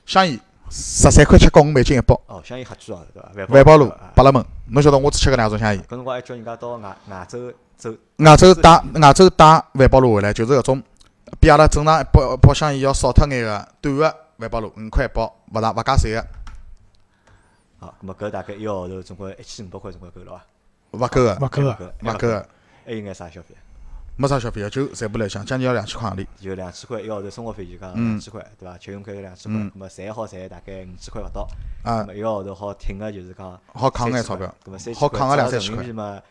[0.07, 0.39] 香烟
[0.71, 3.53] 十三块七角五美金一包，哦，香烟黑居哦，对伐？
[3.53, 4.11] 万宝路啊。
[4.15, 10.83] 百乐门，侬晓得我只吃搿两种香烟，搿辰光还叫人家到外外州走，外州带外州带万宝路回来，就是搿种
[11.39, 16.25] 比阿拉正常一包包香烟要少脱眼个短个万宝路，五块一包，勿大勿加税个，
[17.77, 20.45] 好，咁么搿大概一个号头总归一千五百块总归够了伐？
[20.95, 22.47] 勿够个，勿够个，勿够个，
[22.85, 23.55] 还有眼啥消费？
[24.17, 26.25] 没啥消费个，就全部来想，将近要两千块行钿。
[26.39, 28.77] 就两千块一个号头生活费就讲嗯两千块，对伐？
[28.77, 31.47] 吃用开两千块，那么赚好赚大概五千块勿到，
[31.83, 36.21] 啊一个号头好挺个就是讲好扛眼钞票，咁么三千好扛个两三三千块人民币嘛，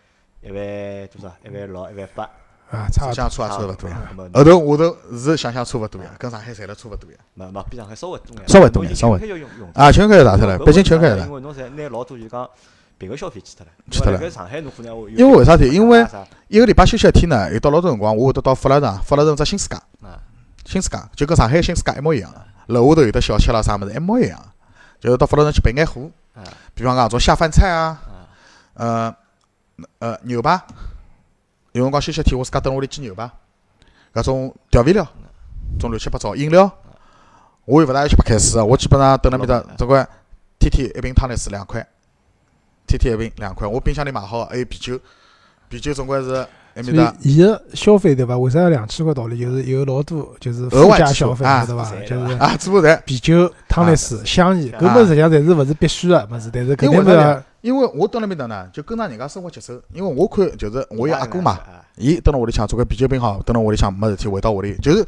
[0.40, 1.37] 一万多少？
[1.44, 2.24] 一万六，一万八，
[2.70, 3.12] 啊，差。
[3.12, 4.00] 相差也差勿多呀。
[4.33, 7.18] 后头下头是想想差勿多呀，跟上海赚了差勿多呀。
[7.35, 11.27] 没没比上海稍微多眼，稍微多眼侬稍微钱要用用啊，钱开始大脱了，搿北京钱开始了。
[11.27, 12.48] 因为侬侪拿老多就讲
[13.05, 15.69] 别个消费去脱了，去脱了搿上海侬可能因为为啥体？
[15.69, 16.07] 因为
[16.49, 20.19] 一个礼拜休息一天呢，有到老多辰光，我会得到福乐城，福乐城只新世界，啊
[20.64, 22.33] 新世界就跟上海新世界一模一样。
[22.67, 24.40] 楼下头有得小吃啦啥物事一模一样，
[24.99, 26.43] 就是到福乐城去备眼货，啊
[26.75, 28.01] 比方讲种下饭菜啊，
[28.75, 29.17] 啊
[29.99, 30.59] 呃呃牛排，
[31.73, 33.31] 有辰光休息天我自家蹲屋里煎牛排，
[34.14, 35.07] 搿种调味料，
[35.79, 36.71] 种乱七八糟饮料，
[37.67, 40.03] 我又勿大爱吃白开水个，我基本上蹲辣面搭总归
[40.59, 41.87] 天天一瓶汤力水两块，
[42.87, 44.99] 天天一瓶两块，我冰箱里买好个，还有啤酒，
[45.68, 46.35] 啤酒总归是
[46.75, 48.37] 埃面所以搭伊个消费对伐？
[48.37, 49.38] 为啥要两千块道理？
[49.38, 51.90] 就是有老多就是附额外消费啊对伐？
[52.07, 53.01] 就是啊，全部侪。
[53.05, 57.44] 啤酒、汤力水、香烟，搿啊么实际上侪是勿是必须个物事，但是肯因为定勿要为啥呢？
[57.62, 59.81] 因为我蹲辣面搭呢，就跟上人家生活节奏。
[59.92, 65.07] 因为我看就是我有阿哥嘛，啊伊蹲辣屋里向做个啤酒瓶好，蹲辣屋里向没事体回到屋里，就是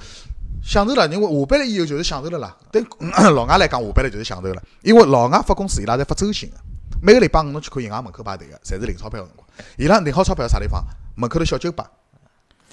[0.63, 1.07] 享受了。
[1.09, 2.57] 因为下班了以后就是享受了啦。
[2.73, 2.83] 对
[3.35, 4.63] 老外来讲，下班了就是享受了。
[4.83, 6.57] 因为老外发工资伊拉侪发周薪个，
[7.03, 9.47] 每个礼拜五侬去看银行门口排队个，侪是领钞票个辰光。
[9.77, 10.85] 伊拉领好钞票啥地方？
[11.15, 11.91] 门口头小酒吧。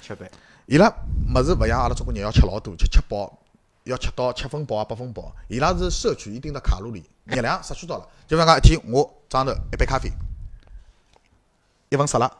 [0.02, 0.30] 吃饭
[0.66, 0.88] 伊拉
[1.34, 3.38] 物事勿像阿拉中国人要吃老多，吃吃饱，
[3.84, 5.34] 要吃到七分饱啊八分饱。
[5.48, 8.08] 伊拉是摄取一定的卡路里，热量摄取到了。
[8.26, 10.10] 就比方讲一天我早上头一杯咖啡，
[11.90, 12.30] 一份沙拉，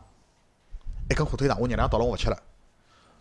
[1.11, 2.43] 一根火腿肠，我热量到了我勿吃了。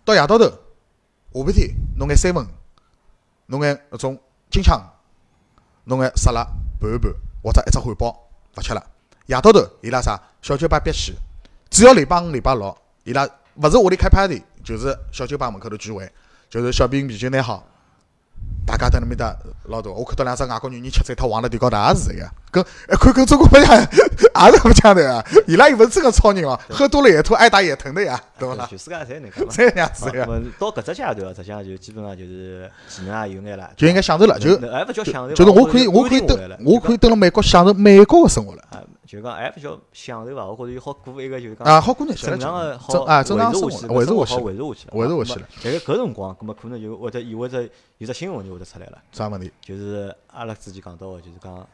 [0.06, 2.46] 到夜到头，下半天弄眼三文，
[3.46, 4.82] 弄眼搿种金枪，
[5.86, 6.44] 弄眼沙拉
[6.80, 8.84] 拌一拌，或者一只汉堡勿吃了。
[9.28, 10.20] 夜到头伊拉啥？
[10.42, 11.14] 小酒吧必去，
[11.70, 16.12] 只要礼拜五、礼拜六，伊拉勿是屋里开 party，就是小酒吧门口头聚会，
[16.50, 17.66] 就是小瓶啤酒拿好，
[18.66, 19.92] 大家在那面搭老大。
[19.92, 25.24] 我看到两只外国女人吃醉脱往了地高头也是这个，跟一看跟中国不一样，也是搿腔头啊！
[25.48, 28.66] 伊拉又勿是真个超人哦，喝多了也吐，挨打也疼的呀，对勿啦？
[28.70, 29.48] 全世界侪能介嘛。
[29.52, 30.26] 这样子呀，
[30.58, 38.64] 到搿只阶段，实际上就基本上就是技能也有眼了，就应该享受了，就那还勿叫享受，就是我可以，我我可以蹲蹲，我可以蹲辣美国享受美国个生活了。
[39.20, 40.46] 啊，就讲还比较享受伐？
[40.46, 45.48] 我觉着有好过一个就是讲啊，好过日脚正常了，个好正啊正常维生活持下去，维持下去生活好维持下去了，维持下去了。
[45.64, 47.64] 但是搿辰光，葛末可能就会得意味着
[47.98, 49.52] 有只新个问题会得出来了，啥问题？
[49.62, 51.68] 就是阿拉之前讲到个，就是讲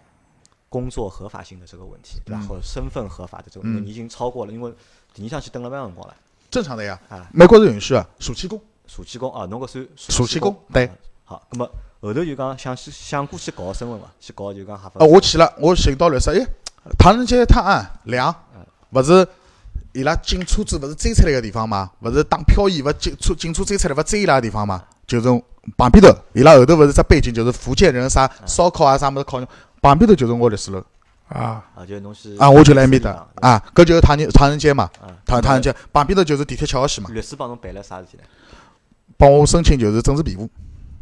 [0.67, 2.41] 工作合法性的这个问题，对伐？
[2.41, 4.73] 嗯或者身份合法的这个，因为嗯你已经超过了，因为
[5.13, 6.15] 第二趟去等了蛮辰光了
[6.51, 10.95] 正常的呀，啊，美国是允许啊，暑期工，暑期工啊，侬搿算暑期工工，对啊。
[11.25, 11.67] 好，葛末
[12.01, 14.07] 后头就讲想去想过去搞身份伐？
[14.19, 15.05] 去搞就讲合法呃，。
[15.05, 16.43] 我去了，我寻到律师，诶，
[16.97, 18.33] 唐人街探案两，
[18.91, 19.27] 勿是
[19.93, 21.91] 伊拉警车子勿是追出来个地方嘛？
[22.01, 24.83] 勿是打漂移，勿警车警车追出来勿追伊拉个地方嘛？
[25.05, 25.27] 就是
[25.77, 29.47] 旁边头，伊拉后头勿是只背景，就是福建人啥烧烤啊啥物事烤肉，
[29.81, 30.83] 旁边头就是我律师楼
[31.27, 35.75] 啊，啊，就是侬是啊，我就辣埃面搭啊，搿就是唐人唐人街嘛，啊，唐唐人街。
[35.93, 38.23] 旁边头就是地铁七号线嘛，律师帮侬办了啥事体呢？
[39.17, 40.49] 帮我申请就是政治庇护，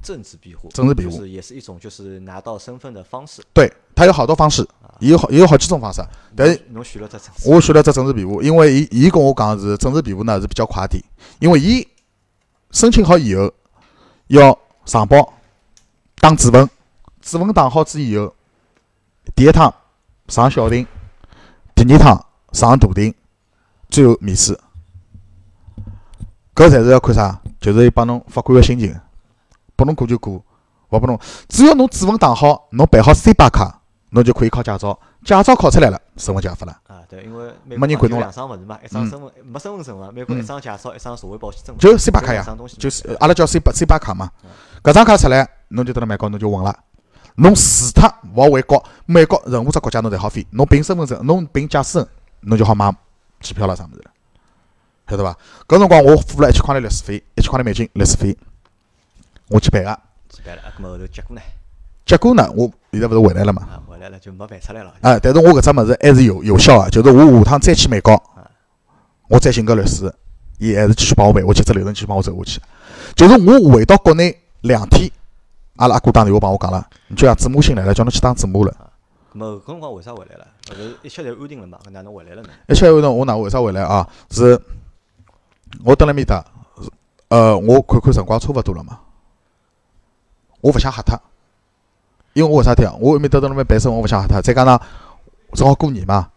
[0.01, 1.17] 政治庇护，政治庇护。
[1.17, 3.41] 是也是一种就是拿到身份的方式。
[3.53, 4.67] 对，他有好多方式，
[4.99, 6.01] 也有好也有好几种方式，
[6.35, 11.03] 但是侬侬选了只政治，我选了只政治庇护，因为伊伊跟我讲是政治庇护呢是比较快点，
[11.39, 11.87] 因为伊
[12.71, 13.51] 申请好以后
[14.27, 15.33] 要上报
[16.19, 16.69] 打指纹，
[17.21, 18.33] 指纹打好之以后，
[19.35, 19.73] 第一趟
[20.27, 20.85] 上小庭，
[21.75, 23.13] 第二趟上大庭，
[23.89, 24.59] 最后面试。
[26.55, 27.39] 搿侪是要看啥？
[27.59, 28.99] 就是伊帮侬法官个心情，
[29.75, 30.43] 拨侬过就过，
[30.89, 31.19] 勿拨侬。
[31.47, 33.76] 只要侬指纹打好，侬办好 C 八卡，
[34.17, 34.97] 侬就可以考驾照。
[35.23, 36.71] 驾照考出来了，身份就合法了。
[36.87, 42.43] 啊，对，因为美没人管侬了两张物事嘛，一张嗯身份没身份证嘛，美国一张驾照，一张社会保险证嘛，就 C 八卡呀
[42.79, 44.31] 就是阿拉叫 C 八 C 八卡嘛，
[44.81, 46.75] 搿张卡出来，侬就到了美国侬就稳了。
[47.35, 50.45] 侬除脱勿好回国，美国任何只国家侬侪好飞。
[50.49, 52.07] 侬凭身份证，侬凭驾驶证，
[52.41, 52.91] 侬就好买
[53.41, 54.11] 机票了啥物事了，
[55.07, 55.37] 晓得伐？
[55.67, 58.35] 搿辰光我付了一千块钿律师费，一千块钿美金律师费，
[59.49, 59.99] 我去办个。
[60.29, 61.41] 去办了，搿，么后头结果呢？
[62.05, 63.67] 结果呢，我现在勿是回来了嘛？
[63.97, 64.93] 啊，回来了就没办出来了。
[65.01, 68.21] 啊，但是我搿只物事还是有有效个，就是我下趟再去美国，
[69.27, 70.13] 我再寻个律师，
[70.59, 72.61] 伊还是继续帮我办，我去只流程继续帮我走下去。
[73.15, 75.09] 就是我回到国内两天，
[75.77, 78.71] 阿拉阿哥打电话帮我讲了，你就像子母亲来了，叫侬去当子母了。
[79.33, 80.47] 咁么搿辰光为啥回来了？
[80.69, 82.49] 后头一切侪安定了嘛，搿哪能回来了呢？
[82.67, 84.07] 一切安定我哪为啥回来啊？
[84.31, 84.59] 是
[85.83, 86.43] 我蹲辣面搭，
[87.29, 88.99] 呃，我看看辰光差勿多了嘛，
[90.61, 91.19] 我勿想吓脱，
[92.37, 92.93] 因为我为啥体啊？
[92.99, 94.39] 我埃面搭蹲辣面办生活，我勿想吓脱。
[94.39, 94.79] 再加上
[95.53, 96.29] 正好过年嘛，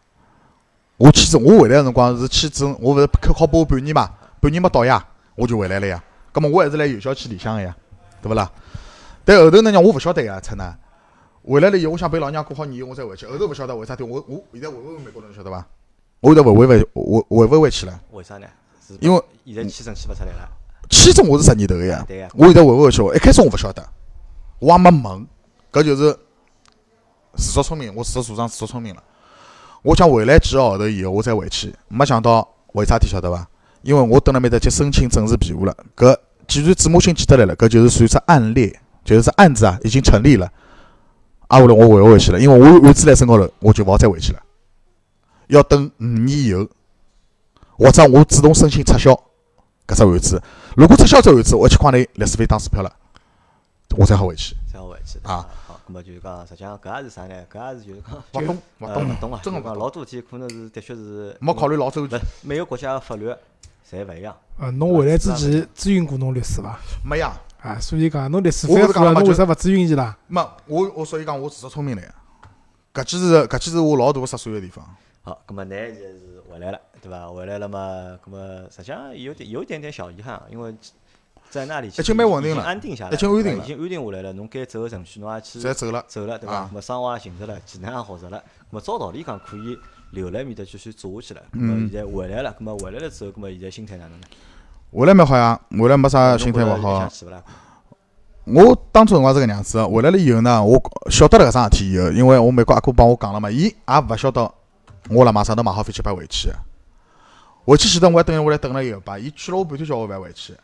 [0.96, 4.08] 我去证我回来个辰光是去证，我勿是考考拨我半年嘛，
[4.40, 6.02] 半年没到呀，我就回来了呀。
[6.32, 7.76] 葛末我还是来有效期里向个呀，
[8.22, 8.50] 对勿啦？
[9.26, 10.74] 但后头呢，让我勿晓得呀，出呢。
[11.46, 13.26] 回来了以后，我想陪老娘过好年，我再回去。
[13.26, 15.62] 后头勿晓得为啥体，我我现在回勿回美国侬晓得伐？
[16.20, 18.46] 我现在回回回回回勿回去了，为啥呢？
[19.00, 20.48] 因为现在签证签勿出来了。
[20.88, 22.02] 签证我是十年头个呀。
[22.08, 23.02] 对呀，我现在回勿回去？
[23.14, 23.86] 一开始我勿晓得，
[24.60, 25.26] 我也没问，
[25.72, 26.16] 搿就是
[27.36, 29.02] 自作聪明，我自作主张，自作聪明了。
[29.82, 33.46] 我想回来几个号头以后我再回去，没想到为啥体晓得伐？
[33.82, 35.74] 因为我蹲辣面搭去申请政治庇护了。
[35.96, 40.50] 搿既然子母亲记得来了，搿就是属于只案例，就是只案子啊，已经成立了。
[41.48, 44.40] 挨下来我回勿回去了，因为我有自来身高头，我就勿好再回去了，
[45.46, 46.68] 要等五年以后，
[47.78, 49.12] 或者我主动申请撤销
[49.86, 50.42] 搿只案子。
[50.76, 52.92] 如果撤销这案子，我一千块钿律师费打水漂了，
[53.96, 54.54] 我才好回去。
[54.70, 55.46] 才好回去啊。
[55.66, 57.34] 好，那么就是讲，实际上搿也是啥呢？
[57.52, 59.78] 搿也是就是讲， 勿懂，勿懂勿懂啊，真个勿懂。
[59.78, 63.28] 老多事体可能是的确是没考虑老周勿全，每个国家的法律
[63.90, 64.36] 侪勿一样。
[64.58, 66.78] 呃，侬回来之前咨询过侬律师伐？
[67.04, 67.32] 没呀。
[67.60, 70.16] 啊，所以讲侬律师我费付了，侬为啥勿咨询伊拉？
[70.28, 72.14] 没，我我所以讲我自作聪明了呀。
[72.94, 74.84] 搿记是搿记是我老大个失算个地方。
[75.22, 77.28] 好，咁么㑚现在是回来了，对伐？
[77.28, 80.74] 回来了嘛，咁么实际上有点有一点点小遗憾啊，因为
[81.50, 84.32] 在那里已经蛮稳定了安定下来了，已经安定了已经安定下来了。
[84.34, 86.70] 侬该走个程序侬也去侪走了，走了，对伐？
[86.72, 89.76] 么生活也寻着了，技能也学着了，咁么照道理讲可以
[90.12, 91.42] 留辣埃面搭继续做下去了。
[91.52, 94.26] 嗯现在回来了，咁么回来了之后，咁么现在心态哪能呢？
[94.92, 97.08] 回来蛮好呀，回来没啥心态勿好？
[98.44, 100.80] 我当初辰光是搿能样子的，回来了以后呢，我
[101.10, 104.50] 晓得了搿桩事体以后，因为我美国阿哥帮我讲了嘛，伊也勿晓得
[105.10, 106.56] 我辣马上头买好飞机票回去的。
[107.64, 110.54] 回去前头我还等伊下来等了一个吧，伊劝了我半天叫我勿要回去。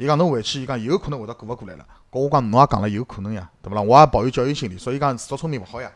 [0.00, 1.84] 伊讲侬回去，伊讲有可能会得过勿过来了。
[2.10, 3.82] 搿我讲侬也讲了有可能呀，对勿啦？
[3.82, 5.92] 我也抱有侥幸心理，所以讲自作聪明勿好呀。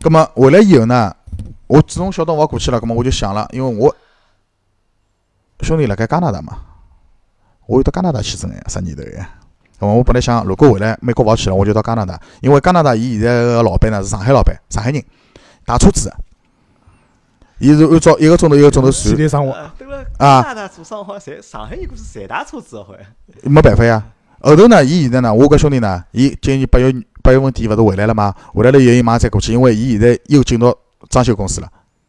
[0.00, 1.14] 葛么回来以后呢，
[1.68, 3.94] 我自从晓得我要过去了，葛么我就想了，因为我
[5.60, 6.58] 兄弟辣盖加拿大嘛，
[7.66, 9.30] 我有到加拿大签证呀，十年头呀。
[9.78, 15.00] 葛么我本来想，如果回来美国勿去了，我就到加拿大，因为加拿大伊现在个老板呢是上海老板，上海人，
[15.64, 16.16] 打车子的。
[17.58, 23.04] 伊是按照一个钟头一个钟头算，现代生活，呃对了，啊加拿大做生活侪上海人估计侪大车子的好像。
[23.52, 24.02] 没办法呀。
[24.40, 26.92] 后头呢，伊现在呢，我搿兄弟呢，伊今年八月
[27.22, 28.34] 八月份底勿是回来了吗？
[28.52, 30.76] 回来了以后，伊马上再过去，因为伊现在又进到
[31.08, 31.68] 装修公司了，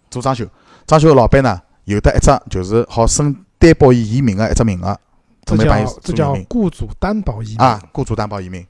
[0.09, 0.43] 做装修。
[0.87, 4.97] 装修个老板呢，有得一只就是好申担保伊移民个一只名额，
[5.45, 7.57] 这准备帮伊叫这叫做移民雇主担保移民。
[7.59, 8.65] 啊，雇主担保移民。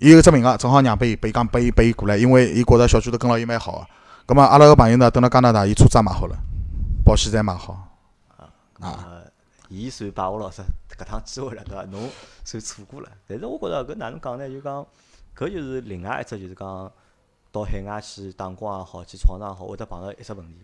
[0.00, 3.86] 伊有一只名额，正好让拨伊，拨伊讲拨伊拨伊过来，因为伊觉着小区头跟牢伊蛮好个。
[4.28, 6.36] 葛末阿拉个朋友呢，等辣加拿大，伊车子也买好了，
[7.02, 7.96] 保险侪买好。
[8.36, 9.22] 啊呃，
[9.70, 10.60] 伊算把握牢是
[10.98, 11.82] 搿趟机会了，对伐？
[11.84, 12.10] 侬
[12.44, 13.08] 算错过了。
[13.26, 14.46] 但是我觉着搿哪能讲呢？
[14.46, 14.86] 就讲
[15.34, 16.92] 搿就是另外一只，就是讲
[17.50, 20.58] 到海外去打工也好，去闯荡也好，会得碰到一只问题，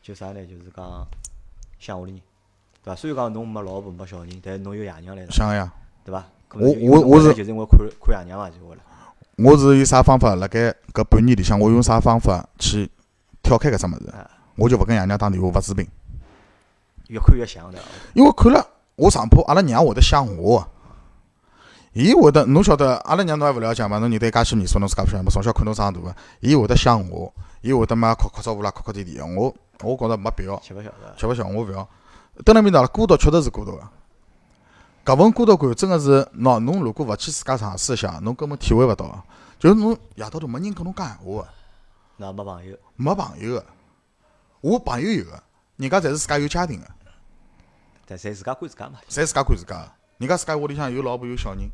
[0.00, 0.42] 就啥呢？
[0.46, 1.06] 就是讲
[1.78, 2.20] 想屋里人，
[2.82, 2.96] 对伐？
[2.96, 5.70] 虽然讲侬没老婆没小人，但是侬有爷娘来了，想个呀，
[6.06, 6.24] 对伐？
[6.54, 8.80] 我我我是就是因为看看爷娘嘛，就会了。
[9.36, 10.34] 我是有啥方法？
[10.36, 12.90] 辣盖搿半年里向，我用啥方法去
[13.50, 14.30] 跳开搿只物事啊？
[14.54, 15.84] 我就勿跟爷娘打电话，勿视频，
[17.08, 17.68] 越看越像？
[18.14, 20.64] 因为看了我上铺，阿拉娘会得想我。
[21.92, 23.98] 伊会得，侬晓得，阿拉娘侬还勿了解嘛？
[23.98, 25.30] 侬认得一介许年数，侬自家勿晓得嘛？
[25.30, 27.32] 从小看侬长大个，伊会得想我，
[27.62, 29.26] 伊会得嘛哭哭招呼啦，哭哭啼啼个。
[29.26, 31.16] 我我觉着没必要，吃勿晓得。
[31.16, 31.88] 吃勿消，我勿要。
[32.44, 33.82] 蹲辣面搭了，孤独确实是孤独个。
[35.04, 39.14] 搿份孤独感真个是，喏，侬如果勿去自家尝试一下，侬根本体会勿到个。
[39.58, 41.48] 就是侬夜到头没人跟侬讲闲话个。
[42.20, 43.66] 那没朋友，没朋友个，
[44.60, 45.42] 我朋友有个，
[45.76, 46.86] 人家侪是自家有家庭个，
[48.04, 49.00] 但侪自家管自家嘛。
[49.08, 49.92] 侪自家管自家个。
[50.18, 51.70] 人家自家屋里向有老婆有小人，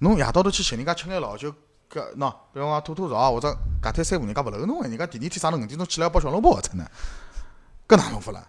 [0.00, 1.50] 侬夜到头去寻人家吃眼老酒，
[1.90, 3.48] 搿喏，比方讲吐吐槽或者
[3.80, 6.86] 搿天三五，人家勿搂侬个，人家第二天早浪五点钟起来要包小笼包个出呢，
[7.88, 8.46] 搿哪能法啦？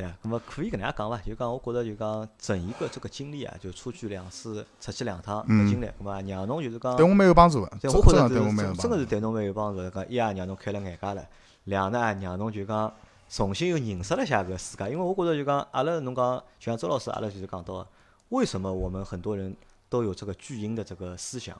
[0.00, 1.18] 对啊，那么可以搿能样讲伐？
[1.18, 8.82] 就讲我觉着就讲整一个这个经历啊，就出去两次，出去两趟嗯搿经历，咁么让侬就是讲，对我蛮有帮助个，真对我觉着真个对我蛮有帮助。
[8.82, 9.90] 真真个是对侬蛮有帮助的。
[9.90, 11.22] 讲一啊，让侬开了眼界了；
[11.64, 12.90] 两呢，让侬就讲
[13.28, 14.84] 重新又认识了一下搿世界。
[14.84, 17.86] 因为我觉着就讲阿拉侬讲，就像周老师阿拉就是讲到的，
[18.30, 19.54] 为什么我们很多人
[19.90, 21.54] 都有这个巨婴的这个思想，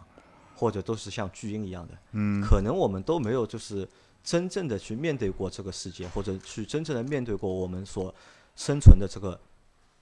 [0.56, 1.94] 或者都是像巨婴一样的？
[2.12, 3.86] 嗯，可能我们都没有就是
[4.22, 8.14] 真正的去面对过这个世界，或者去真正的面对过我们所
[8.54, 9.38] 生存的这个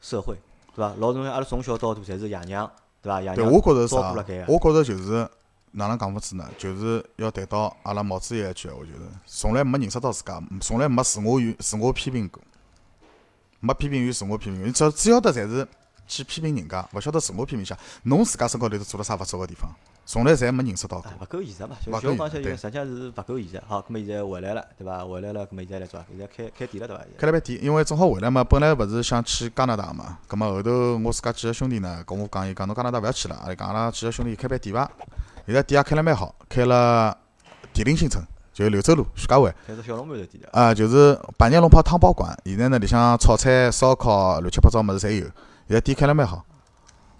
[0.00, 0.36] 社会，
[0.74, 0.94] 对伐？
[0.98, 3.22] 老多人阿拉从小到大侪是爷娘，对伐？
[3.22, 4.12] 爷对娘我觉着是啥？
[4.46, 5.28] 我觉着就是
[5.72, 6.48] 哪能讲法子呢？
[6.58, 12.42] 就是要谈到阿拉毛主席一句闲话，就是从来没认识到自家，从来没自我与自我批评过，
[13.60, 14.66] 没批评与自我批评过。
[14.66, 15.68] 你只只要得侪是
[16.06, 19.70] 去批评人家，勿晓得自我批评一下，侬自家身高头头做了啥勿足个地方，
[20.10, 21.14] 从来侪没认识到过哎，。
[21.20, 23.62] 勿够现实嘛，就勿就讲起来，够现实际上是勿够现实。
[23.68, 25.04] 好，咁么现在回来了，对伐？
[25.04, 26.06] 回来了，咁么现在来做啥？
[26.08, 27.04] 现在开开店了，对伐？
[27.18, 34.90] 开了爿店，因为正好回来嘛，本来勿是想去加拿大嘛，葛末后头我自家几个兄弟呢跟我讲，伊讲侬加拿大勿要去了，阿拉讲阿拉几个兄弟开爿店伐？
[35.44, 37.14] 现在店也开了蛮好，开了
[37.74, 39.52] 地灵新村，就是柳州路徐家汇。
[39.66, 40.48] 开只小笼馒头店的。
[40.52, 45.26] 啊，就是百年龙泡汤包馆，现在呢里向炒菜、烧烤乱七八糟物事侪有，
[45.66, 46.42] 现在店开了蛮好。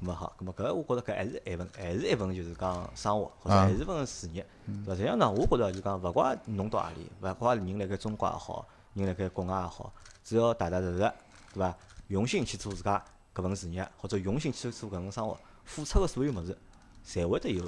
[0.01, 4.47] 咁么好，咁么搿我觉着搿还是一份，还是一份就是讲生活，或者啊还是份事业，
[4.85, 4.95] 对伐？
[4.95, 9.93] 实际上呢，我觉着就讲勿怪侬到何里，勿怪人辣盖中国也好，人辣盖国外也好，
[10.23, 11.13] 只要踏踏实实，
[11.53, 11.75] 对伐？
[12.09, 13.03] 用心去做自家
[13.35, 16.57] 搿份事业，或者用心去做搿份生活，付出个所有物事，
[17.05, 17.65] 侪会得有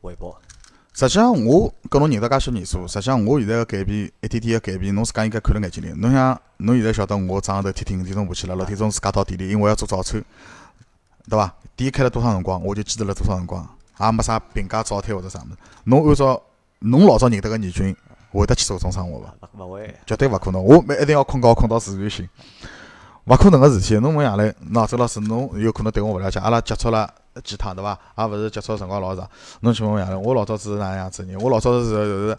[0.00, 0.36] 回报。
[0.94, 5.88] 实际上，我跟侬认得介许年数，实际上我现在个改变，一点点个改变，侬自家应该看了眼睛里。
[5.98, 10.22] 侬像侬现在晓得我早上头天天五点钟爬起来，六点钟自家到店里，因为要做早餐，
[11.28, 11.54] 对伐？
[11.74, 13.66] 店开了多少辰光，我就记得了多少辰光，
[13.98, 15.56] 也没啥评价早退或者啥物事。
[15.84, 16.42] 侬按照
[16.80, 17.96] 侬老早认得个倪军，
[18.30, 19.48] 会得去做搿种生活伐？
[19.56, 22.28] 勿勿会，绝对勿可能，我每一定要困觉困到自然醒，
[23.24, 23.94] 勿可能个事体。
[24.00, 27.08] 侬问夜来，喏，周老师，侬有可能对我勿了解，阿拉接触了
[27.42, 27.98] 几趟对伐？
[28.18, 29.28] 也勿是接触辰光老长。
[29.60, 31.40] 侬去问问夜来，我老早子是哪能样子人？
[31.40, 32.38] 我老早子是就是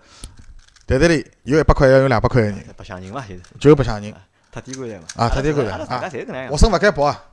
[0.86, 4.14] 袋袋里有一百块要有两百块个人，白相人嘛，就是就白相人
[4.52, 5.06] 特低官来嘛。
[5.16, 6.48] 啊，特低官了阿拉大家啊！
[6.52, 6.58] 我。
[6.58, 7.24] 身勿该薄啊！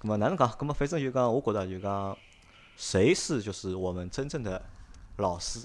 [0.00, 0.56] 咁么哪能讲？
[0.60, 2.16] 那么反正就讲，我觉得就讲，
[2.76, 4.62] 谁是就是我们真正的
[5.16, 5.60] 老师，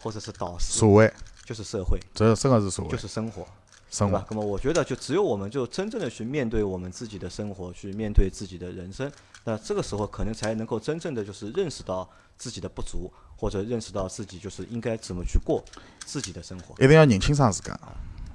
[0.00, 1.12] 或者是导师，社会，
[1.44, 3.46] 就是社会，这真个是社就是生活，
[3.90, 4.24] 生活。？
[4.30, 9.12] 那么我觉得，就只有我们就真正的去面对我们自己的生活，去面对自己的人生，
[9.44, 12.08] 那这个时候可能才能够真正的就是认识到
[12.38, 15.62] 自己的不足，或者认识到自己就是应该怎么去过
[16.04, 17.78] 自己的生活一定要认清爽自家，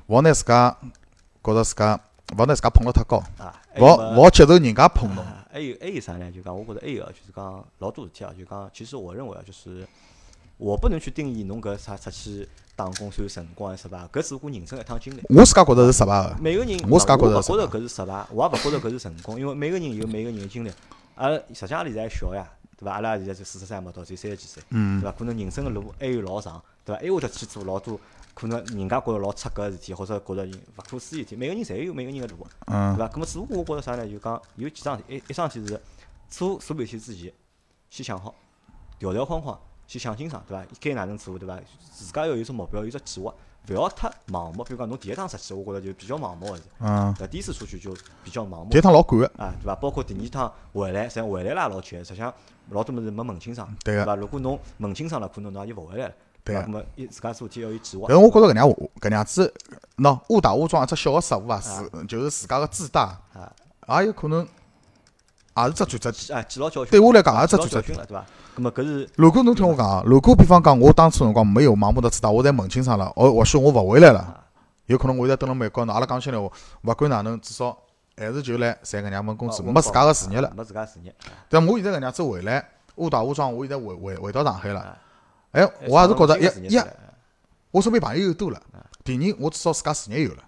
[0.07, 0.77] 勿要拿自家
[1.43, 1.99] 觉得自家，
[2.35, 3.60] 勿好拿自家捧得太高，啊。
[3.77, 5.23] 勿勿好接受人家捧侬。
[5.23, 6.31] 啊还有还有啥呢？
[6.31, 9.85] 就讲我觉着还有啊，就是讲老多事体啊，就讲其实我认为啊，就是
[10.57, 15.21] 我不能去定义侬搿啥出去打工算成功还是失败，搿只不过人生一趟经历。
[15.27, 16.37] 我自家觉着是失败个。
[16.39, 20.71] 每个人，我自家觉着勿觉着搿是失败，我也勿觉着搿是成功，因为每个人有每个人个经历。
[21.15, 22.47] 阿拉实际上阿拉现在还小呀，
[22.77, 22.93] 对伐？
[22.93, 25.17] 阿拉现在就四十三嘛，到只有三十几岁，嗯对伐？
[25.17, 27.01] 可能人生个路还有老长，对伐？
[27.01, 27.99] 还会得去做老多
[28.33, 31.35] 可能人家觉着老出格个事体，或者觉着勿可思议事体。
[31.35, 33.07] 每个人侪有每个人个路，对嗯，伐？
[33.07, 34.07] 葛末只不过我觉着啥呢？
[34.07, 35.81] 就讲有几桩事体，一一桩事体是
[36.29, 37.31] 做所有事体之前，
[37.89, 38.33] 先想好，
[38.97, 40.65] 条条框框先想清爽，对伐？
[40.79, 41.59] 该哪能做，对伐？
[41.91, 43.33] 自家要有只目标，有只计划，
[43.67, 44.63] 勿要太盲目。
[44.63, 46.63] 比如讲侬第一趟出去，我觉着就比较盲目个是。
[46.79, 49.75] 嗯，呃，第一次出去就比较盲目第一趟老赶个，啊，对伐？
[49.75, 52.33] 包括第二趟回来，实际上回来啦也老急的，实际上
[52.69, 54.15] 老多物事没问清爽，对个伐？
[54.15, 56.15] 如果侬问清爽了，可能侬也就勿回来了，伐？
[56.43, 59.53] 对个那么一自家做事体要有计划但是我觉着搿能样搿样子，
[59.97, 63.19] 喏，误打误撞一只小个失误啊，是就是自家个自大，
[63.85, 64.47] 啊，也有可能
[65.55, 66.11] 也是只转折。
[66.11, 68.25] 点啊记牢教训，对我来讲也是只转折点了，对伐？
[68.55, 74.37] 那么搿是如果侬听我讲啊，如果比方讲我当初辰光没有盲目的自大，我侪问清爽了，哦，或许我勿回来了，啊。
[74.87, 76.51] 有可能我现在蹲辣美国，喏，阿拉讲心里话，
[76.83, 77.77] 勿管哪能，至少
[78.17, 80.49] 还是就来赚搿两份工资，啊没自家个事业了。
[80.49, 80.53] 啊。
[80.57, 81.31] 没自家事业，啊。
[81.47, 84.81] 但我现在搿样子回来，误打误撞，我现在回回回到上海了。
[84.81, 84.97] 啊。
[85.51, 86.79] 哎，我也是觉着一一
[87.71, 88.61] 我身边朋友又多了。
[89.03, 90.43] 第二，我至少自家事业有了。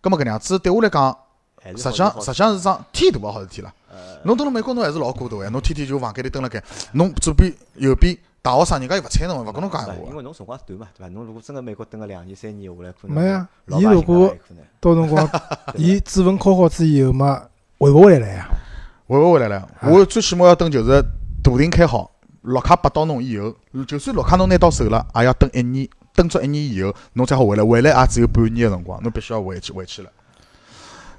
[0.00, 1.16] 葛末搿能样子对我来讲，
[1.64, 3.72] 实际上实好际上是桩天大个好事体了。
[3.90, 10.00] 呃侬蹲辣美国侬还是老孤独个，侬天天就房间里蹲辣盖，侬左边右边大学生人家又勿睬侬，勿跟侬讲闲话。
[10.00, 11.08] 对因为侬辰光短嘛，对伐？
[11.12, 14.34] 侬如果真个美国蹲个两年三年下来，可能没呀伊如果
[14.80, 15.28] 到辰光，
[15.76, 17.42] 伊指纹考好之以后嘛，
[17.78, 18.48] 回勿回来了呀？
[19.06, 19.68] 回勿回来了？
[19.82, 21.02] 我最起码要等就是
[21.42, 22.10] 大庭开好，
[22.46, 27.64] 绿卡拨到侬以后，就算绿卡侬拿到手了，也要等一年，等足一年以后，侬才好回来。
[27.64, 30.12] 回来也只有半年个辰光，侬必须要回去回去了。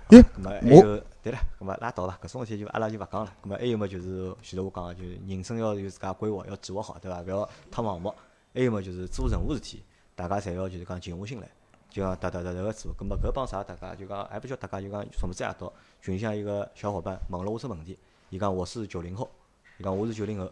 [0.09, 3.32] 咦，咁么还我有对了，咁么拉倒了，搿种事体就阿拉就勿讲了。
[3.43, 7.21] 咁么还有么就是前头我讲个，就是人生要有自家规划，要计划好，对伐？
[7.21, 8.13] 勿要太盲目。
[8.53, 9.84] 还有么就是做任何事体，
[10.15, 11.47] 大家侪要就是讲静下心来，
[11.89, 12.95] 就讲踏踏实实个做。
[12.97, 15.71] 咁么搿帮啥大家就讲，还不叫大家就讲，昨子夜到
[16.01, 17.99] 群里向一个小伙伴问了我只问题，
[18.30, 19.30] 伊讲我是九零后，
[19.78, 20.49] 伊讲我是九零后，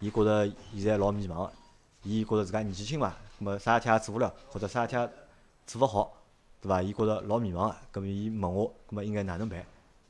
[0.00, 1.52] 伊觉着现在老迷茫个，
[2.02, 5.10] 伊觉着自家年纪轻嘛，咁么啥事体也做勿了，或者啥事体也
[5.66, 6.12] 做勿好，
[6.60, 6.82] 对伐？
[6.82, 9.64] 伊觉着老迷茫个，咁么伊问我，咁么应该哪能办？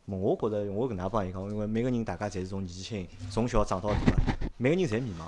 [0.06, 4.12] 我觉着我搿能介帮伊讲，因为每个人大家侪是从年纪轻，从小长到大个，
[4.56, 5.24] 每个人侪迷茫。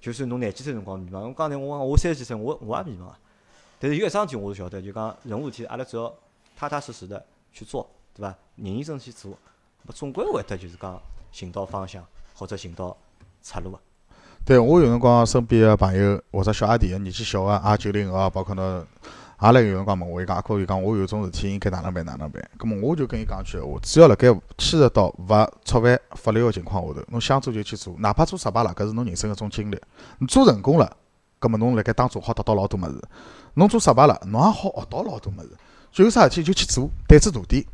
[0.00, 3.18] 就算侬廿几岁辰光迷茫，我刚才我讲我三十几岁，我我也迷茫啊。
[3.78, 6.12] 但是有一桩事体我是晓得，就讲任何事体，阿拉只要
[6.56, 8.36] 踏踏实实的去做，对伐？
[8.56, 9.30] 认认真真去做，
[9.84, 11.00] 么总归会得就是讲
[11.30, 12.04] 寻到方向
[12.34, 12.96] 或者寻到
[13.42, 13.80] 出路个。
[14.44, 18.84] 对我有辰光身边个朋友或者小阿弟个年纪小个，也九零后，包括侬，
[19.36, 22.42] 阿来有辰光问我，伊讲阿哥，伊讲我有种事体应该哪能办哪能办。
[22.58, 29.80] 葛末我就跟伊讲句闲话，只要辣盖牵涉到勿触犯法律个情况下头，侬想做就去做，哪怕做失败了，搿是侬人生个一种经历。
[30.18, 30.96] 侬做成功了，
[31.38, 33.00] 葛么侬辣盖当中好得到老多物事；
[33.54, 35.50] 侬做失败了，侬也好学到老多物事。
[35.92, 37.64] 就有啥事体就去做，胆子大点。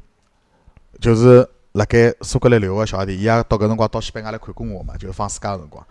[1.01, 5.87] 就是辣盖苏格兰留学个小阿弟，伊也到搿辰光到西班牙来看过我嘛，就是放暑假个辰光。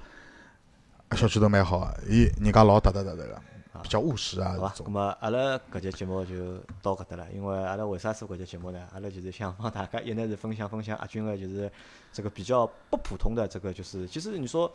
[1.15, 3.41] 小区头蛮好个，伊人家老踏踏实实个，
[3.82, 4.73] 比较务实啊好伐？
[4.75, 4.88] 这种。
[4.88, 8.80] 咁么阿拉搿节节目就到搿搭了，因为阿拉为啥做搿节节目呢？
[8.91, 11.71] 阿拉就是想帮大家一呢是分享分享阿军个就是
[12.11, 14.69] 这个比较不普通的这个就是，其实你说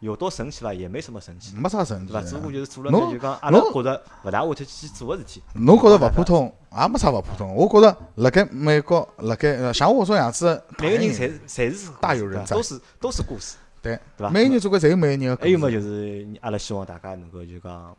[0.00, 0.74] 有多神奇伐？
[0.74, 2.28] 也没什么神奇，没啥神奇对伐？
[2.28, 2.52] 只不过。
[2.52, 5.42] 就是做了就讲阿拉觉着勿大会得去做个事体。
[5.54, 7.54] 侬觉着勿普通，也没啥勿普通。
[7.54, 14.30] 我觉着辣盖美国，辣盖呃像我这样子每个人侪侪是大有人在都是都是故事，对对伐？
[14.30, 15.42] 每个人总归侪有每个人个。
[15.42, 17.96] 还有么就是阿拉希望大家能够就讲，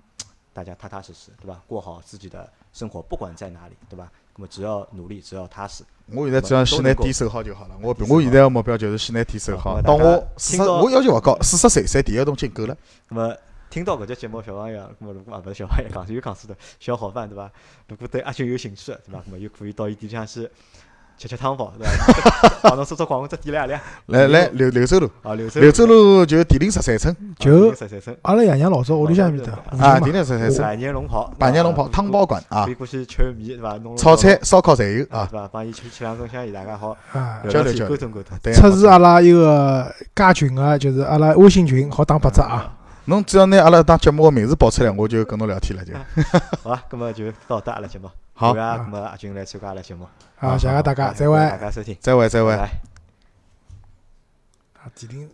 [0.52, 1.62] 大家踏踏实实，对伐？
[1.68, 4.12] 过好自己的生活，不管在哪里，对吧？
[4.36, 7.76] 那么只要努力，只要踏实，我现在只要先拿店守好就好了。
[7.82, 9.76] 我我现在个目标就是先拿店守好。
[9.76, 12.76] 好大家到我四十，我要求勿高，四十岁赚第一桶金够了。
[13.10, 13.36] 那么
[13.70, 17.52] 听到搿节节目，小朋友，那么如果啊勿是小朋友讲，有讲是的小伙伴，对伐？
[17.88, 19.22] 如果对阿军有兴趣的，对伐？
[19.26, 20.50] 那么又可以到伊店里向去
[21.22, 22.50] 吃吃汤包，对伐？
[22.64, 33.78] 帮侬做做广告，只点亮亮来来，柳柳州路，啊，柳州柳州路就第零十三村就十三村阿拉爷娘老早屋里向面搭啊，第附近嘛零十三村，百年龙袍，百年龙袍汤包馆啊可以，过去吃碗面，对伐？
[33.78, 35.28] 弄炒菜、烧烤侪有啊。
[35.30, 35.48] 对伐？
[35.50, 38.36] 帮伊吃吃两根香烟，大家好啊，交流交流沟通沟通。
[38.42, 42.74] 对，测试阿拉一个加群个，就是阿拉微信群，好打八折啊。
[43.06, 45.94] 侬只要拿阿拉当节目个名字报出来，我就跟侬聊天了就。
[46.64, 48.10] 好啊，那么就到达阿拉节目。
[48.42, 50.08] 好感谢咁么阿军来参加阿拉节目。
[50.36, 51.38] 好，谢谢大家，再会。
[51.38, 52.58] 大家收听，再会再会拜。
[52.58, 52.64] 拜。
[54.82, 55.30] 啊，指定。